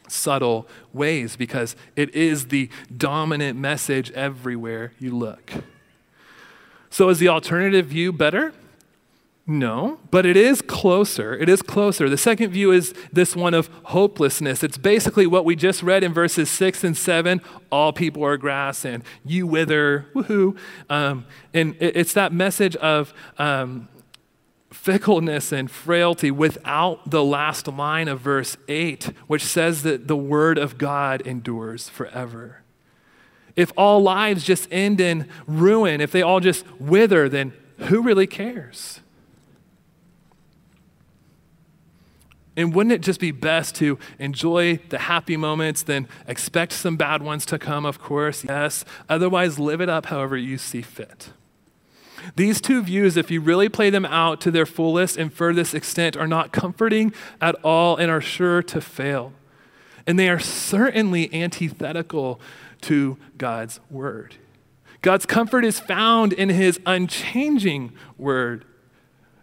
subtle 0.08 0.68
ways, 0.92 1.36
because 1.36 1.76
it 1.96 2.14
is 2.14 2.48
the 2.48 2.68
dominant 2.94 3.58
message 3.58 4.10
everywhere 4.12 4.92
you 4.98 5.16
look. 5.16 5.52
So, 6.90 7.08
is 7.08 7.18
the 7.18 7.28
alternative 7.28 7.86
view 7.86 8.12
better? 8.12 8.52
No, 9.44 9.98
but 10.12 10.24
it 10.24 10.36
is 10.36 10.62
closer. 10.62 11.34
It 11.34 11.48
is 11.48 11.62
closer. 11.62 12.08
The 12.08 12.16
second 12.16 12.52
view 12.52 12.70
is 12.70 12.94
this 13.12 13.34
one 13.34 13.54
of 13.54 13.68
hopelessness. 13.84 14.62
It's 14.62 14.78
basically 14.78 15.26
what 15.26 15.44
we 15.44 15.56
just 15.56 15.82
read 15.82 16.04
in 16.04 16.12
verses 16.12 16.48
six 16.48 16.84
and 16.84 16.96
seven 16.96 17.40
all 17.70 17.92
people 17.92 18.24
are 18.24 18.36
grass 18.36 18.84
and 18.84 19.02
you 19.24 19.48
wither, 19.48 20.06
woohoo. 20.14 20.56
Um, 20.88 21.26
and 21.52 21.74
it's 21.80 22.12
that 22.12 22.32
message 22.32 22.76
of 22.76 23.12
um, 23.36 23.88
fickleness 24.72 25.52
and 25.52 25.70
frailty 25.70 26.30
without 26.30 27.10
the 27.10 27.22
last 27.22 27.68
line 27.68 28.08
of 28.08 28.20
verse 28.20 28.56
8, 28.68 29.04
which 29.26 29.44
says 29.44 29.82
that 29.82 30.08
the 30.08 30.16
word 30.16 30.58
of 30.58 30.78
God 30.78 31.20
endures 31.22 31.88
forever. 31.88 32.62
If 33.54 33.72
all 33.76 34.02
lives 34.02 34.44
just 34.44 34.66
end 34.70 35.00
in 35.00 35.28
ruin, 35.46 36.00
if 36.00 36.10
they 36.10 36.22
all 36.22 36.40
just 36.40 36.64
wither, 36.80 37.28
then 37.28 37.52
who 37.78 38.02
really 38.02 38.26
cares? 38.26 39.00
And 42.56 42.74
wouldn't 42.74 42.92
it 42.92 43.00
just 43.00 43.20
be 43.20 43.30
best 43.30 43.74
to 43.76 43.98
enjoy 44.18 44.78
the 44.90 44.98
happy 44.98 45.36
moments, 45.36 45.82
then 45.82 46.06
expect 46.26 46.72
some 46.72 46.96
bad 46.96 47.22
ones 47.22 47.46
to 47.46 47.58
come, 47.58 47.86
of 47.86 47.98
course, 47.98 48.44
yes. 48.44 48.84
Otherwise, 49.08 49.58
live 49.58 49.80
it 49.80 49.88
up 49.88 50.06
however 50.06 50.36
you 50.36 50.58
see 50.58 50.82
fit. 50.82 51.30
These 52.36 52.60
two 52.60 52.82
views, 52.82 53.16
if 53.16 53.30
you 53.30 53.40
really 53.40 53.68
play 53.68 53.90
them 53.90 54.04
out 54.04 54.40
to 54.42 54.50
their 54.50 54.66
fullest 54.66 55.16
and 55.16 55.32
furthest 55.32 55.74
extent, 55.74 56.16
are 56.16 56.26
not 56.26 56.52
comforting 56.52 57.12
at 57.40 57.54
all 57.64 57.96
and 57.96 58.10
are 58.10 58.20
sure 58.20 58.62
to 58.62 58.80
fail. 58.80 59.32
And 60.06 60.18
they 60.18 60.28
are 60.28 60.38
certainly 60.38 61.32
antithetical 61.34 62.40
to 62.82 63.18
God's 63.38 63.80
word. 63.90 64.36
God's 65.00 65.26
comfort 65.26 65.64
is 65.64 65.80
found 65.80 66.32
in 66.32 66.48
his 66.48 66.80
unchanging 66.86 67.92
word. 68.16 68.64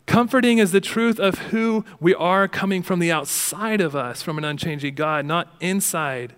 Comforting 0.05 0.57
is 0.57 0.71
the 0.71 0.81
truth 0.81 1.19
of 1.19 1.37
who 1.37 1.85
we 1.99 2.15
are 2.15 2.47
coming 2.47 2.81
from 2.81 2.99
the 2.99 3.11
outside 3.11 3.81
of 3.81 3.95
us, 3.95 4.21
from 4.21 4.37
an 4.37 4.45
unchanging 4.45 4.95
God, 4.95 5.25
not 5.25 5.53
inside 5.59 6.33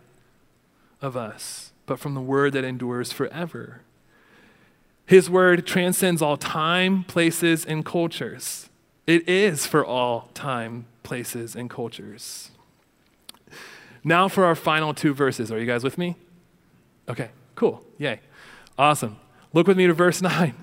of 1.01 1.15
us, 1.15 1.71
but 1.85 1.99
from 1.99 2.13
the 2.13 2.21
word 2.21 2.53
that 2.53 2.63
endures 2.63 3.11
forever. 3.11 3.81
His 5.11 5.29
word 5.29 5.67
transcends 5.67 6.21
all 6.21 6.37
time, 6.37 7.03
places, 7.03 7.65
and 7.65 7.83
cultures. 7.83 8.69
It 9.05 9.27
is 9.27 9.65
for 9.65 9.85
all 9.85 10.29
time, 10.33 10.85
places, 11.03 11.53
and 11.53 11.69
cultures. 11.69 12.51
Now 14.05 14.29
for 14.29 14.45
our 14.45 14.55
final 14.55 14.93
two 14.93 15.13
verses. 15.13 15.51
Are 15.51 15.59
you 15.59 15.65
guys 15.65 15.83
with 15.83 15.97
me? 15.97 16.15
Okay, 17.09 17.31
cool. 17.55 17.83
Yay. 17.97 18.21
Awesome. 18.77 19.17
Look 19.51 19.67
with 19.67 19.75
me 19.75 19.85
to 19.85 19.93
verse 19.93 20.21
9. 20.21 20.53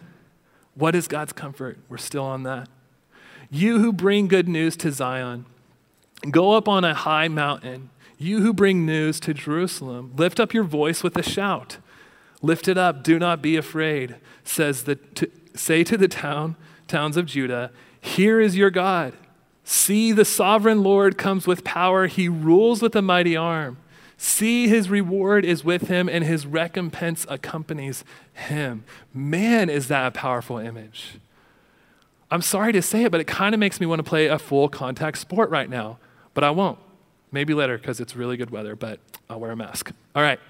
What 0.74 0.94
is 0.94 1.08
God's 1.08 1.34
comfort? 1.34 1.76
We're 1.90 1.98
still 1.98 2.24
on 2.24 2.44
that. 2.44 2.70
You 3.50 3.80
who 3.80 3.92
bring 3.92 4.28
good 4.28 4.48
news 4.48 4.78
to 4.78 4.90
Zion, 4.90 5.44
go 6.30 6.52
up 6.52 6.68
on 6.68 6.84
a 6.84 6.94
high 6.94 7.28
mountain. 7.28 7.90
You 8.16 8.40
who 8.40 8.54
bring 8.54 8.86
news 8.86 9.20
to 9.20 9.34
Jerusalem, 9.34 10.14
lift 10.16 10.40
up 10.40 10.54
your 10.54 10.64
voice 10.64 11.02
with 11.02 11.18
a 11.18 11.22
shout. 11.22 11.76
Lift 12.40 12.68
it 12.68 12.78
up, 12.78 13.02
do 13.02 13.18
not 13.18 13.42
be 13.42 13.56
afraid, 13.56 14.16
says 14.44 14.84
the, 14.84 14.96
to, 14.96 15.30
say 15.54 15.82
to 15.84 15.96
the 15.96 16.08
town, 16.08 16.56
towns 16.86 17.16
of 17.16 17.26
Judah, 17.26 17.72
here 18.00 18.40
is 18.40 18.56
your 18.56 18.70
God. 18.70 19.14
See, 19.64 20.12
the 20.12 20.24
sovereign 20.24 20.82
Lord 20.82 21.18
comes 21.18 21.46
with 21.46 21.64
power. 21.64 22.06
He 22.06 22.28
rules 22.28 22.80
with 22.80 22.96
a 22.96 23.02
mighty 23.02 23.36
arm. 23.36 23.76
See, 24.16 24.66
his 24.66 24.88
reward 24.88 25.44
is 25.44 25.62
with 25.62 25.88
him, 25.88 26.08
and 26.08 26.24
his 26.24 26.46
recompense 26.46 27.26
accompanies 27.28 28.02
him. 28.32 28.84
Man, 29.12 29.68
is 29.68 29.88
that 29.88 30.06
a 30.06 30.10
powerful 30.10 30.58
image. 30.58 31.18
I'm 32.30 32.42
sorry 32.42 32.72
to 32.72 32.82
say 32.82 33.04
it, 33.04 33.12
but 33.12 33.20
it 33.20 33.26
kind 33.26 33.54
of 33.54 33.58
makes 33.58 33.80
me 33.80 33.86
want 33.86 34.00
to 34.00 34.02
play 34.02 34.26
a 34.26 34.38
full 34.38 34.68
contact 34.68 35.18
sport 35.18 35.50
right 35.50 35.68
now, 35.68 35.98
but 36.34 36.44
I 36.44 36.50
won't. 36.50 36.78
Maybe 37.30 37.54
later 37.54 37.78
because 37.78 38.00
it's 38.00 38.16
really 38.16 38.36
good 38.36 38.50
weather, 38.50 38.74
but 38.74 39.00
I'll 39.28 39.38
wear 39.38 39.50
a 39.50 39.56
mask. 39.56 39.92
All 40.14 40.22
right. 40.22 40.40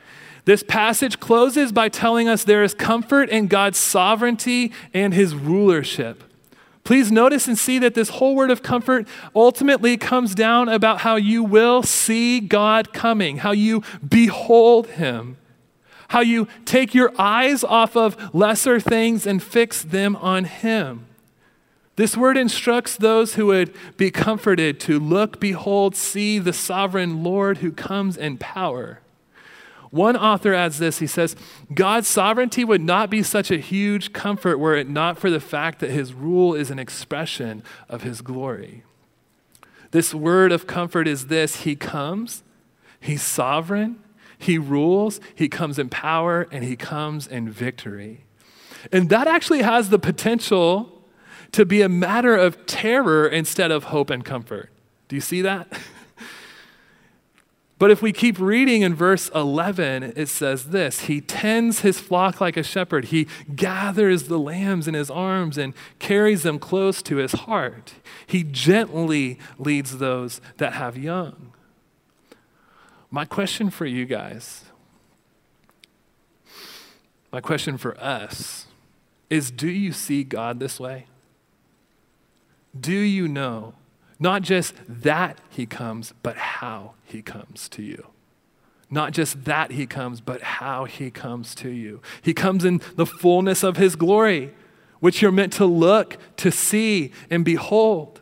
This 0.48 0.62
passage 0.62 1.20
closes 1.20 1.72
by 1.72 1.90
telling 1.90 2.26
us 2.26 2.42
there 2.42 2.62
is 2.62 2.72
comfort 2.72 3.28
in 3.28 3.48
God's 3.48 3.76
sovereignty 3.76 4.72
and 4.94 5.12
his 5.12 5.34
rulership. 5.34 6.24
Please 6.84 7.12
notice 7.12 7.46
and 7.46 7.58
see 7.58 7.78
that 7.80 7.92
this 7.92 8.08
whole 8.08 8.34
word 8.34 8.50
of 8.50 8.62
comfort 8.62 9.06
ultimately 9.36 9.98
comes 9.98 10.34
down 10.34 10.70
about 10.70 11.02
how 11.02 11.16
you 11.16 11.44
will 11.44 11.82
see 11.82 12.40
God 12.40 12.94
coming, 12.94 13.36
how 13.36 13.50
you 13.50 13.82
behold 14.08 14.86
him, 14.86 15.36
how 16.08 16.20
you 16.20 16.48
take 16.64 16.94
your 16.94 17.12
eyes 17.18 17.62
off 17.62 17.94
of 17.94 18.34
lesser 18.34 18.80
things 18.80 19.26
and 19.26 19.42
fix 19.42 19.82
them 19.82 20.16
on 20.16 20.44
him. 20.44 21.04
This 21.96 22.16
word 22.16 22.38
instructs 22.38 22.96
those 22.96 23.34
who 23.34 23.44
would 23.48 23.74
be 23.98 24.10
comforted 24.10 24.80
to 24.80 24.98
look, 24.98 25.40
behold, 25.40 25.94
see 25.94 26.38
the 26.38 26.54
sovereign 26.54 27.22
Lord 27.22 27.58
who 27.58 27.70
comes 27.70 28.16
in 28.16 28.38
power. 28.38 29.00
One 29.90 30.16
author 30.16 30.52
adds 30.52 30.78
this 30.78 30.98
he 30.98 31.06
says, 31.06 31.34
God's 31.74 32.08
sovereignty 32.08 32.64
would 32.64 32.82
not 32.82 33.10
be 33.10 33.22
such 33.22 33.50
a 33.50 33.56
huge 33.56 34.12
comfort 34.12 34.58
were 34.58 34.76
it 34.76 34.88
not 34.88 35.18
for 35.18 35.30
the 35.30 35.40
fact 35.40 35.80
that 35.80 35.90
his 35.90 36.12
rule 36.12 36.54
is 36.54 36.70
an 36.70 36.78
expression 36.78 37.62
of 37.88 38.02
his 38.02 38.20
glory. 38.20 38.84
This 39.90 40.12
word 40.12 40.52
of 40.52 40.66
comfort 40.66 41.08
is 41.08 41.26
this 41.26 41.62
He 41.62 41.74
comes, 41.76 42.42
He's 43.00 43.22
sovereign, 43.22 44.02
He 44.36 44.58
rules, 44.58 45.20
He 45.34 45.48
comes 45.48 45.78
in 45.78 45.88
power, 45.88 46.46
and 46.50 46.64
He 46.64 46.76
comes 46.76 47.26
in 47.26 47.50
victory. 47.50 48.24
And 48.92 49.08
that 49.10 49.26
actually 49.26 49.62
has 49.62 49.90
the 49.90 49.98
potential 49.98 51.02
to 51.52 51.64
be 51.64 51.82
a 51.82 51.88
matter 51.88 52.36
of 52.36 52.66
terror 52.66 53.26
instead 53.26 53.70
of 53.70 53.84
hope 53.84 54.10
and 54.10 54.24
comfort. 54.24 54.70
Do 55.08 55.16
you 55.16 55.22
see 55.22 55.42
that? 55.42 55.68
But 57.78 57.92
if 57.92 58.02
we 58.02 58.12
keep 58.12 58.40
reading 58.40 58.82
in 58.82 58.94
verse 58.94 59.28
11, 59.34 60.14
it 60.16 60.28
says 60.28 60.70
this 60.70 61.00
He 61.00 61.20
tends 61.20 61.80
his 61.80 62.00
flock 62.00 62.40
like 62.40 62.56
a 62.56 62.62
shepherd. 62.62 63.06
He 63.06 63.28
gathers 63.54 64.24
the 64.24 64.38
lambs 64.38 64.88
in 64.88 64.94
his 64.94 65.10
arms 65.10 65.56
and 65.56 65.74
carries 65.98 66.42
them 66.42 66.58
close 66.58 67.02
to 67.02 67.16
his 67.16 67.32
heart. 67.32 67.94
He 68.26 68.42
gently 68.42 69.38
leads 69.58 69.98
those 69.98 70.40
that 70.56 70.72
have 70.74 70.98
young. 70.98 71.52
My 73.10 73.24
question 73.24 73.70
for 73.70 73.86
you 73.86 74.04
guys, 74.04 74.64
my 77.32 77.40
question 77.40 77.78
for 77.78 77.98
us 78.00 78.66
is 79.30 79.50
do 79.50 79.68
you 79.68 79.92
see 79.92 80.24
God 80.24 80.58
this 80.58 80.80
way? 80.80 81.06
Do 82.78 82.92
you 82.92 83.28
know 83.28 83.74
not 84.18 84.42
just 84.42 84.74
that 84.88 85.38
he 85.48 85.66
comes, 85.66 86.12
but 86.22 86.36
how 86.36 86.94
he 87.04 87.22
comes 87.22 87.68
to 87.70 87.82
you. 87.82 88.08
Not 88.90 89.12
just 89.12 89.44
that 89.44 89.72
he 89.72 89.86
comes, 89.86 90.20
but 90.20 90.40
how 90.40 90.84
he 90.84 91.10
comes 91.10 91.54
to 91.56 91.68
you. 91.68 92.00
He 92.22 92.32
comes 92.32 92.64
in 92.64 92.80
the 92.96 93.06
fullness 93.06 93.62
of 93.62 93.76
his 93.76 93.96
glory, 93.96 94.54
which 95.00 95.20
you're 95.20 95.30
meant 95.30 95.52
to 95.54 95.66
look, 95.66 96.16
to 96.38 96.50
see, 96.50 97.12
and 97.30 97.44
behold. 97.44 98.20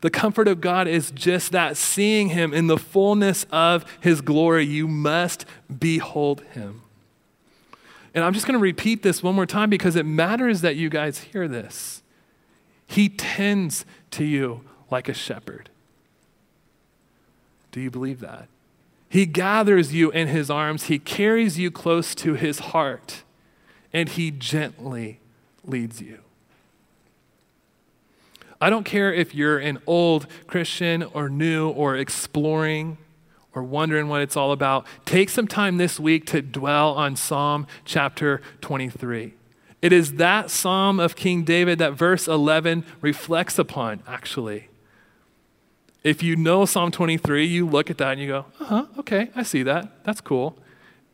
The 0.00 0.10
comfort 0.10 0.48
of 0.48 0.60
God 0.60 0.88
is 0.88 1.10
just 1.10 1.52
that 1.52 1.76
seeing 1.76 2.30
him 2.30 2.54
in 2.54 2.68
the 2.68 2.78
fullness 2.78 3.44
of 3.50 3.84
his 4.00 4.20
glory. 4.22 4.64
You 4.64 4.88
must 4.88 5.44
behold 5.78 6.40
him. 6.52 6.82
And 8.14 8.24
I'm 8.24 8.32
just 8.32 8.46
going 8.46 8.58
to 8.58 8.62
repeat 8.62 9.02
this 9.02 9.22
one 9.22 9.34
more 9.34 9.46
time 9.46 9.70
because 9.70 9.96
it 9.96 10.06
matters 10.06 10.62
that 10.62 10.76
you 10.76 10.88
guys 10.88 11.18
hear 11.18 11.46
this. 11.46 12.02
He 12.86 13.08
tends 13.08 13.84
to 14.12 14.24
you 14.24 14.62
like 14.90 15.08
a 15.08 15.14
shepherd. 15.14 15.70
Do 17.72 17.80
you 17.80 17.90
believe 17.90 18.20
that? 18.20 18.48
He 19.08 19.26
gathers 19.26 19.92
you 19.92 20.10
in 20.10 20.28
his 20.28 20.50
arms, 20.50 20.84
he 20.84 20.98
carries 20.98 21.58
you 21.58 21.70
close 21.70 22.14
to 22.16 22.34
his 22.34 22.60
heart, 22.60 23.22
and 23.92 24.08
he 24.08 24.30
gently 24.30 25.18
leads 25.64 26.00
you. 26.00 26.20
I 28.60 28.70
don't 28.70 28.84
care 28.84 29.12
if 29.12 29.34
you're 29.34 29.58
an 29.58 29.78
old 29.86 30.26
Christian 30.46 31.02
or 31.02 31.28
new 31.28 31.70
or 31.70 31.96
exploring 31.96 32.98
or 33.54 33.62
wondering 33.62 34.08
what 34.08 34.20
it's 34.20 34.36
all 34.36 34.52
about. 34.52 34.86
Take 35.04 35.28
some 35.28 35.48
time 35.48 35.78
this 35.78 35.98
week 35.98 36.26
to 36.26 36.42
dwell 36.42 36.94
on 36.94 37.16
Psalm 37.16 37.66
chapter 37.84 38.40
23. 38.60 39.34
It 39.82 39.92
is 39.92 40.14
that 40.14 40.50
psalm 40.50 41.00
of 41.00 41.16
King 41.16 41.42
David 41.42 41.78
that 41.78 41.94
verse 41.94 42.28
11 42.28 42.84
reflects 43.00 43.58
upon, 43.58 44.02
actually. 44.06 44.69
If 46.02 46.22
you 46.22 46.34
know 46.34 46.64
Psalm 46.64 46.90
23, 46.90 47.46
you 47.46 47.66
look 47.66 47.90
at 47.90 47.98
that 47.98 48.12
and 48.12 48.20
you 48.20 48.28
go, 48.28 48.46
uh 48.58 48.64
huh, 48.64 48.86
okay, 48.98 49.30
I 49.36 49.42
see 49.42 49.62
that. 49.64 50.04
That's 50.04 50.20
cool. 50.20 50.56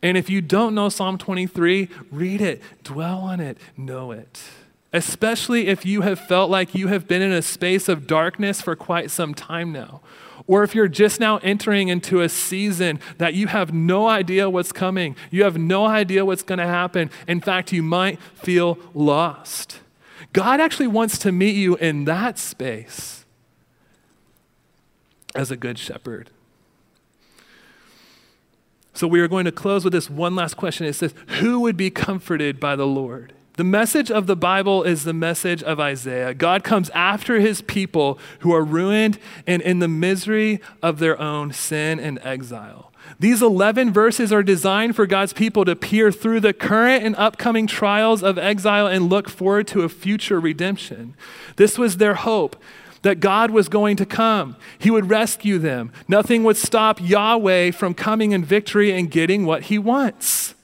And 0.01 0.17
if 0.17 0.29
you 0.29 0.41
don't 0.41 0.73
know 0.75 0.89
Psalm 0.89 1.17
23, 1.17 1.89
read 2.11 2.39
it, 2.39 2.61
dwell 2.83 3.19
on 3.19 3.39
it, 3.39 3.57
know 3.75 4.11
it. 4.11 4.43
Especially 4.93 5.67
if 5.67 5.85
you 5.85 6.01
have 6.01 6.19
felt 6.19 6.49
like 6.49 6.73
you 6.73 6.87
have 6.87 7.07
been 7.07 7.21
in 7.21 7.33
a 7.33 7.41
space 7.41 7.89
of 7.89 8.07
darkness 8.07 8.61
for 8.61 8.75
quite 8.75 9.11
some 9.11 9.33
time 9.33 9.73
now. 9.73 10.01
Or 10.45 10.63
if 10.63 10.73
you're 10.73 10.87
just 10.87 11.19
now 11.19 11.37
entering 11.39 11.89
into 11.89 12.21
a 12.21 12.29
season 12.29 13.01
that 13.17 13.33
you 13.33 13.47
have 13.47 13.73
no 13.73 14.07
idea 14.07 14.49
what's 14.49 14.71
coming, 14.71 15.17
you 15.29 15.43
have 15.43 15.57
no 15.57 15.85
idea 15.85 16.23
what's 16.23 16.43
going 16.43 16.59
to 16.59 16.67
happen. 16.67 17.09
In 17.27 17.41
fact, 17.41 17.73
you 17.73 17.83
might 17.83 18.21
feel 18.33 18.77
lost. 18.93 19.79
God 20.31 20.61
actually 20.61 20.87
wants 20.87 21.17
to 21.19 21.33
meet 21.33 21.55
you 21.55 21.75
in 21.75 22.05
that 22.05 22.37
space 22.37 23.16
as 25.37 25.51
a 25.51 25.55
good 25.55 25.77
shepherd. 25.77 26.31
So 28.93 29.07
we 29.07 29.21
are 29.21 29.27
going 29.27 29.45
to 29.45 29.51
close 29.51 29.83
with 29.83 29.93
this 29.93 30.09
one 30.09 30.35
last 30.35 30.57
question. 30.57 30.87
It 30.87 30.93
says, 30.93 31.13
Who 31.39 31.59
would 31.59 31.77
be 31.77 31.91
comforted 31.91 32.59
by 32.59 32.75
the 32.75 32.87
Lord? 32.87 33.33
The 33.53 33.63
message 33.63 34.11
of 34.11 34.27
the 34.27 34.35
Bible 34.35 34.83
is 34.83 35.03
the 35.03 35.13
message 35.13 35.63
of 35.63 35.79
Isaiah. 35.79 36.33
God 36.33 36.63
comes 36.63 36.89
after 36.91 37.39
his 37.39 37.61
people 37.61 38.19
who 38.39 38.53
are 38.53 38.63
ruined 38.63 39.19
and 39.45 39.61
in 39.61 39.79
the 39.79 39.87
misery 39.87 40.59
of 40.81 40.99
their 40.99 41.19
own 41.19 41.53
sin 41.53 41.99
and 41.99 42.19
exile. 42.23 42.91
These 43.19 43.41
11 43.41 43.93
verses 43.93 44.33
are 44.33 44.43
designed 44.43 44.95
for 44.95 45.07
God's 45.07 45.33
people 45.33 45.63
to 45.65 45.75
peer 45.75 46.11
through 46.11 46.41
the 46.41 46.53
current 46.53 47.03
and 47.03 47.15
upcoming 47.15 47.67
trials 47.67 48.21
of 48.21 48.37
exile 48.37 48.87
and 48.87 49.09
look 49.09 49.29
forward 49.29 49.67
to 49.67 49.81
a 49.81 49.89
future 49.89 50.39
redemption. 50.39 51.15
This 51.55 51.77
was 51.77 51.97
their 51.97 52.15
hope 52.15 52.57
that 53.01 53.19
God 53.19 53.51
was 53.51 53.69
going 53.69 53.95
to 53.97 54.05
come. 54.05 54.55
He 54.79 54.91
would 54.91 55.09
rescue 55.09 55.59
them. 55.59 55.91
Nothing 56.07 56.43
would 56.43 56.57
stop 56.57 56.99
Yahweh 57.01 57.71
from 57.71 57.93
coming 57.93 58.31
in 58.31 58.43
victory 58.43 58.91
and 58.91 59.09
getting 59.09 59.45
what 59.45 59.63
he 59.63 59.77
wants. 59.77 60.55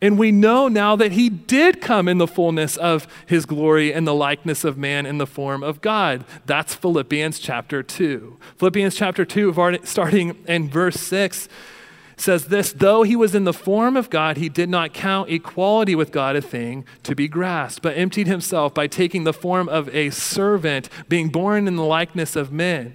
And 0.00 0.18
we 0.18 0.32
know 0.32 0.66
now 0.66 0.96
that 0.96 1.12
he 1.12 1.28
did 1.28 1.80
come 1.80 2.08
in 2.08 2.18
the 2.18 2.26
fullness 2.26 2.76
of 2.76 3.06
his 3.24 3.46
glory 3.46 3.94
and 3.94 4.04
the 4.04 4.12
likeness 4.12 4.64
of 4.64 4.76
man 4.76 5.06
in 5.06 5.18
the 5.18 5.28
form 5.28 5.62
of 5.62 5.80
God. 5.80 6.24
That's 6.44 6.74
Philippians 6.74 7.38
chapter 7.38 7.84
2. 7.84 8.36
Philippians 8.56 8.96
chapter 8.96 9.24
2, 9.24 9.78
starting 9.84 10.44
in 10.48 10.68
verse 10.68 10.96
6, 10.96 11.48
says 12.22 12.46
this 12.46 12.72
Though 12.72 13.02
he 13.02 13.16
was 13.16 13.34
in 13.34 13.44
the 13.44 13.52
form 13.52 13.96
of 13.96 14.08
God, 14.08 14.36
he 14.36 14.48
did 14.48 14.68
not 14.68 14.94
count 14.94 15.30
equality 15.30 15.94
with 15.94 16.12
God 16.12 16.36
a 16.36 16.40
thing 16.40 16.84
to 17.02 17.14
be 17.14 17.28
grasped, 17.28 17.82
but 17.82 17.96
emptied 17.96 18.26
himself 18.26 18.72
by 18.72 18.86
taking 18.86 19.24
the 19.24 19.32
form 19.32 19.68
of 19.68 19.88
a 19.94 20.10
servant, 20.10 20.88
being 21.08 21.28
born 21.28 21.68
in 21.68 21.76
the 21.76 21.84
likeness 21.84 22.36
of 22.36 22.52
men. 22.52 22.94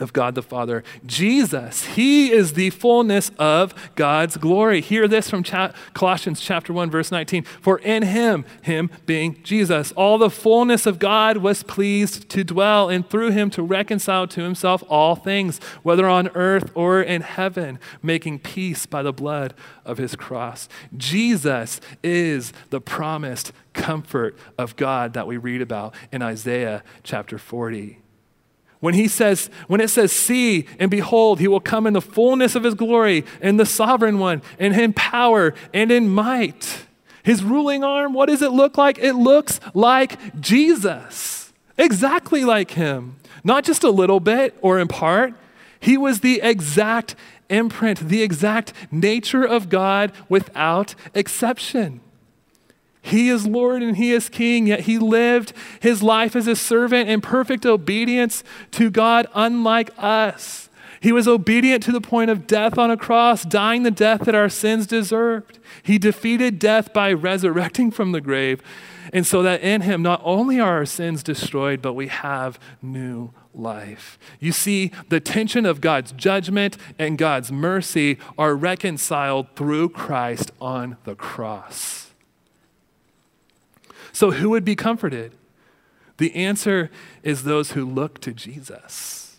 of 0.00 0.12
God 0.12 0.34
the 0.34 0.42
Father. 0.42 0.82
Jesus, 1.06 1.84
He 1.84 2.30
is 2.30 2.54
the 2.54 2.70
fullness 2.70 3.30
of 3.38 3.74
God's 3.94 4.36
glory. 4.36 4.80
Hear 4.80 5.08
this 5.08 5.30
from 5.30 5.42
cha- 5.42 5.72
Colossians 5.94 6.40
chapter 6.40 6.72
1, 6.72 6.90
verse 6.90 7.10
19. 7.10 7.44
For 7.44 7.78
in 7.78 8.02
Him, 8.02 8.44
Him 8.62 8.90
being 9.06 9.40
Jesus, 9.42 9.92
all 9.92 10.18
the 10.18 10.30
fullness 10.30 10.86
of 10.86 10.98
God 10.98 11.38
was 11.38 11.62
pleased 11.62 12.28
to 12.30 12.44
dwell, 12.44 12.88
and 12.88 13.08
through 13.08 13.30
Him 13.30 13.50
to 13.50 13.62
reconcile 13.62 14.26
to 14.28 14.42
Himself 14.42 14.82
all 14.88 15.14
things, 15.14 15.58
whether 15.82 16.08
on 16.08 16.28
earth 16.28 16.70
or 16.74 17.02
in 17.02 17.22
heaven, 17.22 17.78
making 18.02 18.40
peace 18.40 18.86
by 18.86 19.02
the 19.02 19.12
blood 19.12 19.54
of 19.84 19.98
His 19.98 20.16
cross. 20.16 20.68
Jesus 20.96 21.80
is 22.02 22.52
the 22.70 22.80
promised 22.80 23.52
comfort 23.72 24.36
of 24.58 24.76
God 24.76 25.14
that 25.14 25.26
we 25.26 25.36
read 25.36 25.62
about 25.62 25.94
in 26.12 26.22
Isaiah 26.22 26.82
chapter 27.02 27.38
40. 27.38 28.00
When 28.80 28.94
he 28.94 29.08
says, 29.08 29.50
when 29.66 29.80
it 29.80 29.88
says, 29.88 30.12
see 30.12 30.66
and 30.78 30.90
behold, 30.90 31.40
he 31.40 31.48
will 31.48 31.60
come 31.60 31.86
in 31.86 31.94
the 31.94 32.00
fullness 32.00 32.54
of 32.54 32.62
his 32.62 32.74
glory 32.74 33.24
and 33.40 33.58
the 33.58 33.66
sovereign 33.66 34.18
one 34.18 34.40
and 34.58 34.78
in 34.78 34.92
power 34.92 35.54
and 35.74 35.90
in 35.90 36.08
might. 36.08 36.86
His 37.24 37.42
ruling 37.42 37.82
arm, 37.82 38.14
what 38.14 38.26
does 38.26 38.40
it 38.40 38.52
look 38.52 38.78
like? 38.78 38.98
It 38.98 39.14
looks 39.14 39.58
like 39.74 40.40
Jesus, 40.40 41.52
exactly 41.76 42.44
like 42.44 42.70
him. 42.72 43.16
Not 43.42 43.64
just 43.64 43.82
a 43.82 43.90
little 43.90 44.20
bit 44.20 44.56
or 44.62 44.78
in 44.78 44.88
part. 44.88 45.34
He 45.80 45.96
was 45.96 46.20
the 46.20 46.40
exact 46.40 47.14
imprint, 47.48 47.98
the 48.08 48.22
exact 48.22 48.72
nature 48.90 49.44
of 49.44 49.68
God 49.68 50.12
without 50.28 50.94
exception. 51.14 52.00
He 53.00 53.28
is 53.28 53.46
Lord 53.46 53.82
and 53.82 53.96
He 53.96 54.12
is 54.12 54.28
King, 54.28 54.66
yet 54.66 54.80
He 54.80 54.98
lived 54.98 55.52
His 55.80 56.02
life 56.02 56.34
as 56.36 56.46
a 56.46 56.56
servant 56.56 57.08
in 57.08 57.20
perfect 57.20 57.64
obedience 57.64 58.42
to 58.72 58.90
God, 58.90 59.26
unlike 59.34 59.90
us. 59.96 60.68
He 61.00 61.12
was 61.12 61.28
obedient 61.28 61.82
to 61.84 61.92
the 61.92 62.00
point 62.00 62.30
of 62.30 62.46
death 62.46 62.76
on 62.76 62.90
a 62.90 62.96
cross, 62.96 63.44
dying 63.44 63.84
the 63.84 63.90
death 63.90 64.22
that 64.22 64.34
our 64.34 64.48
sins 64.48 64.86
deserved. 64.86 65.58
He 65.82 65.98
defeated 65.98 66.58
death 66.58 66.92
by 66.92 67.12
resurrecting 67.12 67.90
from 67.90 68.12
the 68.12 68.20
grave. 68.20 68.62
And 69.12 69.26
so 69.26 69.42
that 69.42 69.62
in 69.62 69.82
Him, 69.82 70.02
not 70.02 70.20
only 70.24 70.60
are 70.60 70.78
our 70.78 70.84
sins 70.84 71.22
destroyed, 71.22 71.80
but 71.80 71.94
we 71.94 72.08
have 72.08 72.58
new 72.82 73.30
life. 73.54 74.18
You 74.38 74.52
see, 74.52 74.92
the 75.08 75.20
tension 75.20 75.64
of 75.64 75.80
God's 75.80 76.12
judgment 76.12 76.76
and 76.98 77.16
God's 77.16 77.50
mercy 77.50 78.18
are 78.36 78.54
reconciled 78.54 79.56
through 79.56 79.90
Christ 79.90 80.50
on 80.60 80.96
the 81.04 81.14
cross. 81.14 82.07
So, 84.18 84.32
who 84.32 84.50
would 84.50 84.64
be 84.64 84.74
comforted? 84.74 85.30
The 86.16 86.34
answer 86.34 86.90
is 87.22 87.44
those 87.44 87.70
who 87.70 87.86
look 87.86 88.20
to 88.22 88.32
Jesus. 88.32 89.36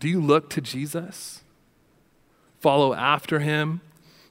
Do 0.00 0.08
you 0.08 0.20
look 0.20 0.50
to 0.50 0.60
Jesus? 0.60 1.42
Follow 2.58 2.92
after 2.92 3.38
him? 3.38 3.80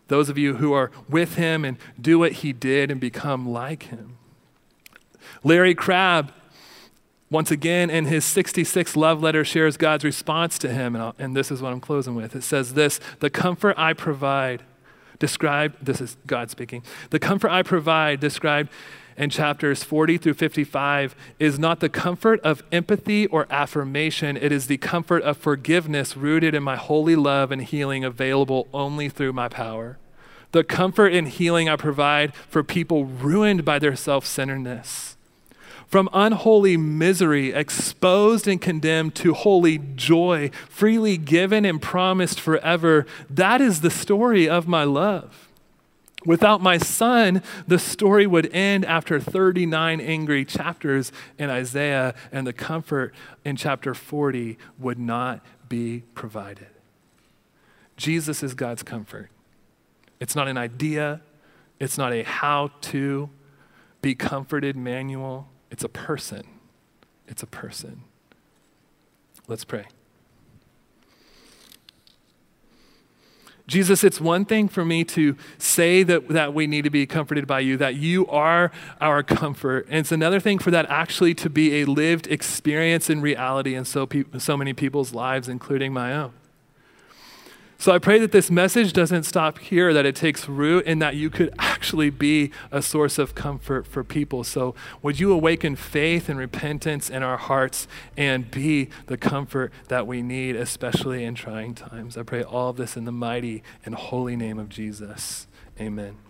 Those 0.09 0.27
of 0.27 0.37
you 0.37 0.55
who 0.55 0.73
are 0.73 0.91
with 1.07 1.35
him 1.35 1.63
and 1.63 1.77
do 1.97 2.19
what 2.19 2.33
he 2.33 2.51
did 2.51 2.91
and 2.91 2.99
become 2.99 3.47
like 3.47 3.83
him. 3.83 4.17
Larry 5.45 5.73
Crabb, 5.73 6.33
once 7.29 7.49
again, 7.49 7.89
in 7.89 8.03
his 8.03 8.25
66 8.25 8.97
love 8.97 9.23
letter, 9.23 9.45
shares 9.45 9.77
God's 9.77 10.03
response 10.03 10.59
to 10.59 10.67
him. 10.67 10.93
And, 10.93 11.13
and 11.17 11.37
this 11.37 11.51
is 11.51 11.61
what 11.61 11.71
I'm 11.71 11.79
closing 11.79 12.15
with. 12.15 12.35
It 12.35 12.43
says 12.43 12.73
this 12.73 12.99
The 13.21 13.29
comfort 13.29 13.77
I 13.77 13.93
provide, 13.93 14.63
described, 15.19 15.85
this 15.85 16.01
is 16.01 16.17
God 16.27 16.51
speaking, 16.51 16.83
the 17.11 17.19
comfort 17.19 17.49
I 17.49 17.63
provide, 17.63 18.19
described 18.19 18.71
in 19.17 19.31
chapters 19.31 19.83
40 19.83 20.17
through 20.19 20.35
55 20.35 21.15
is 21.39 21.57
not 21.57 21.79
the 21.79 21.89
comfort 21.89 22.39
of 22.41 22.63
empathy 22.71 23.25
or 23.27 23.47
affirmation, 23.49 24.37
it 24.37 24.51
is 24.51 24.67
the 24.67 24.77
comfort 24.77 25.23
of 25.23 25.37
forgiveness 25.37 26.15
rooted 26.15 26.53
in 26.53 26.63
my 26.63 26.75
holy 26.75 27.15
love 27.15 27.51
and 27.51 27.63
healing 27.63 28.03
available 28.03 28.67
only 28.73 29.09
through 29.09 29.33
my 29.33 29.49
power. 29.49 29.97
The 30.51 30.63
comfort 30.63 31.13
and 31.13 31.27
healing 31.27 31.67
I 31.67 31.75
provide 31.75 32.33
for 32.33 32.63
people 32.63 33.05
ruined 33.05 33.65
by 33.65 33.79
their 33.79 33.95
self 33.95 34.25
centeredness. 34.25 35.17
From 35.87 36.09
unholy 36.13 36.75
misery, 36.75 37.53
exposed 37.53 38.47
and 38.47 38.61
condemned, 38.61 39.15
to 39.15 39.33
holy 39.33 39.77
joy, 39.77 40.51
freely 40.69 41.17
given 41.17 41.63
and 41.63 41.81
promised 41.81 42.41
forever. 42.41 43.05
That 43.29 43.61
is 43.61 43.81
the 43.81 43.89
story 43.89 44.49
of 44.49 44.67
my 44.67 44.83
love. 44.83 45.46
Without 46.27 46.61
my 46.61 46.77
son, 46.77 47.41
the 47.67 47.79
story 47.79 48.27
would 48.27 48.53
end 48.53 48.83
after 48.83 49.17
39 49.17 50.01
angry 50.01 50.43
chapters 50.43 51.13
in 51.39 51.49
Isaiah, 51.49 52.13
and 52.33 52.45
the 52.45 52.51
comfort 52.51 53.15
in 53.45 53.55
chapter 53.55 53.93
40 53.93 54.57
would 54.77 54.99
not 54.99 55.43
be 55.69 56.03
provided. 56.15 56.67
Jesus 57.95 58.43
is 58.43 58.53
God's 58.53 58.83
comfort. 58.83 59.29
It's 60.19 60.35
not 60.35 60.49
an 60.49 60.57
idea, 60.57 61.21
it's 61.79 61.97
not 61.97 62.11
a 62.11 62.23
how 62.23 62.71
to. 62.81 63.29
Be 64.01 64.13
comforted, 64.13 64.75
manual. 64.75 65.47
It's 65.71 65.83
a 65.83 65.89
person. 65.89 66.43
It's 67.27 67.41
a 67.41 67.47
person. 67.47 68.03
Let's 69.47 69.63
pray. 69.63 69.85
Jesus, 73.67 74.05
it's 74.05 74.21
one 74.21 74.45
thing 74.45 74.69
for 74.69 74.85
me 74.85 75.03
to 75.03 75.35
say 75.57 76.01
that, 76.03 76.29
that 76.29 76.53
we 76.53 76.67
need 76.67 76.83
to 76.83 76.89
be 76.89 77.05
comforted 77.05 77.45
by 77.45 77.59
you, 77.59 77.75
that 77.77 77.95
you 77.95 78.25
are 78.27 78.71
our 79.01 79.23
comfort. 79.23 79.85
And 79.89 79.99
it's 79.99 80.11
another 80.13 80.39
thing 80.39 80.57
for 80.57 80.71
that 80.71 80.85
actually 80.89 81.33
to 81.35 81.49
be 81.49 81.81
a 81.81 81.85
lived 81.85 82.27
experience 82.27 83.09
in 83.09 83.19
reality 83.19 83.75
in 83.75 83.83
so, 83.83 84.05
pe- 84.05 84.23
so 84.37 84.55
many 84.55 84.73
people's 84.73 85.13
lives, 85.13 85.49
including 85.49 85.91
my 85.91 86.13
own. 86.13 86.31
So 87.79 87.91
I 87.91 87.99
pray 87.99 88.17
that 88.19 88.31
this 88.31 88.49
message 88.49 88.91
doesn't 88.91 89.23
stop 89.23 89.59
here, 89.59 89.93
that 89.93 90.05
it 90.05 90.15
takes 90.15 90.49
root, 90.49 90.83
and 90.87 90.99
that 91.01 91.15
you 91.15 91.29
could 91.29 91.53
actually 91.59 92.09
be 92.09 92.51
a 92.71 92.81
source 92.81 93.19
of 93.19 93.35
comfort 93.35 93.85
for 93.85 94.03
people. 94.03 94.43
So 94.43 94.73
would 95.03 95.19
you 95.19 95.31
awaken 95.31 95.75
faith 95.75 96.27
and 96.27 96.39
repentance 96.39 97.09
in 97.09 97.21
our 97.21 97.37
hearts 97.37 97.87
and 98.17 98.49
be 98.49 98.89
the 99.05 99.17
comfort 99.17 99.71
that 99.89 100.07
we 100.07 100.23
need, 100.23 100.55
especially 100.55 101.23
in 101.23 101.35
trying 101.35 101.75
times? 101.75 102.17
I 102.17 102.23
pray 102.23 102.41
all 102.41 102.69
of 102.69 102.77
this 102.77 102.97
in 102.97 103.05
the 103.05 103.11
mighty 103.11 103.61
and 103.85 103.93
holy 103.93 104.35
name 104.35 104.57
of 104.57 104.69
Jesus. 104.69 105.47
Amen. 105.79 106.26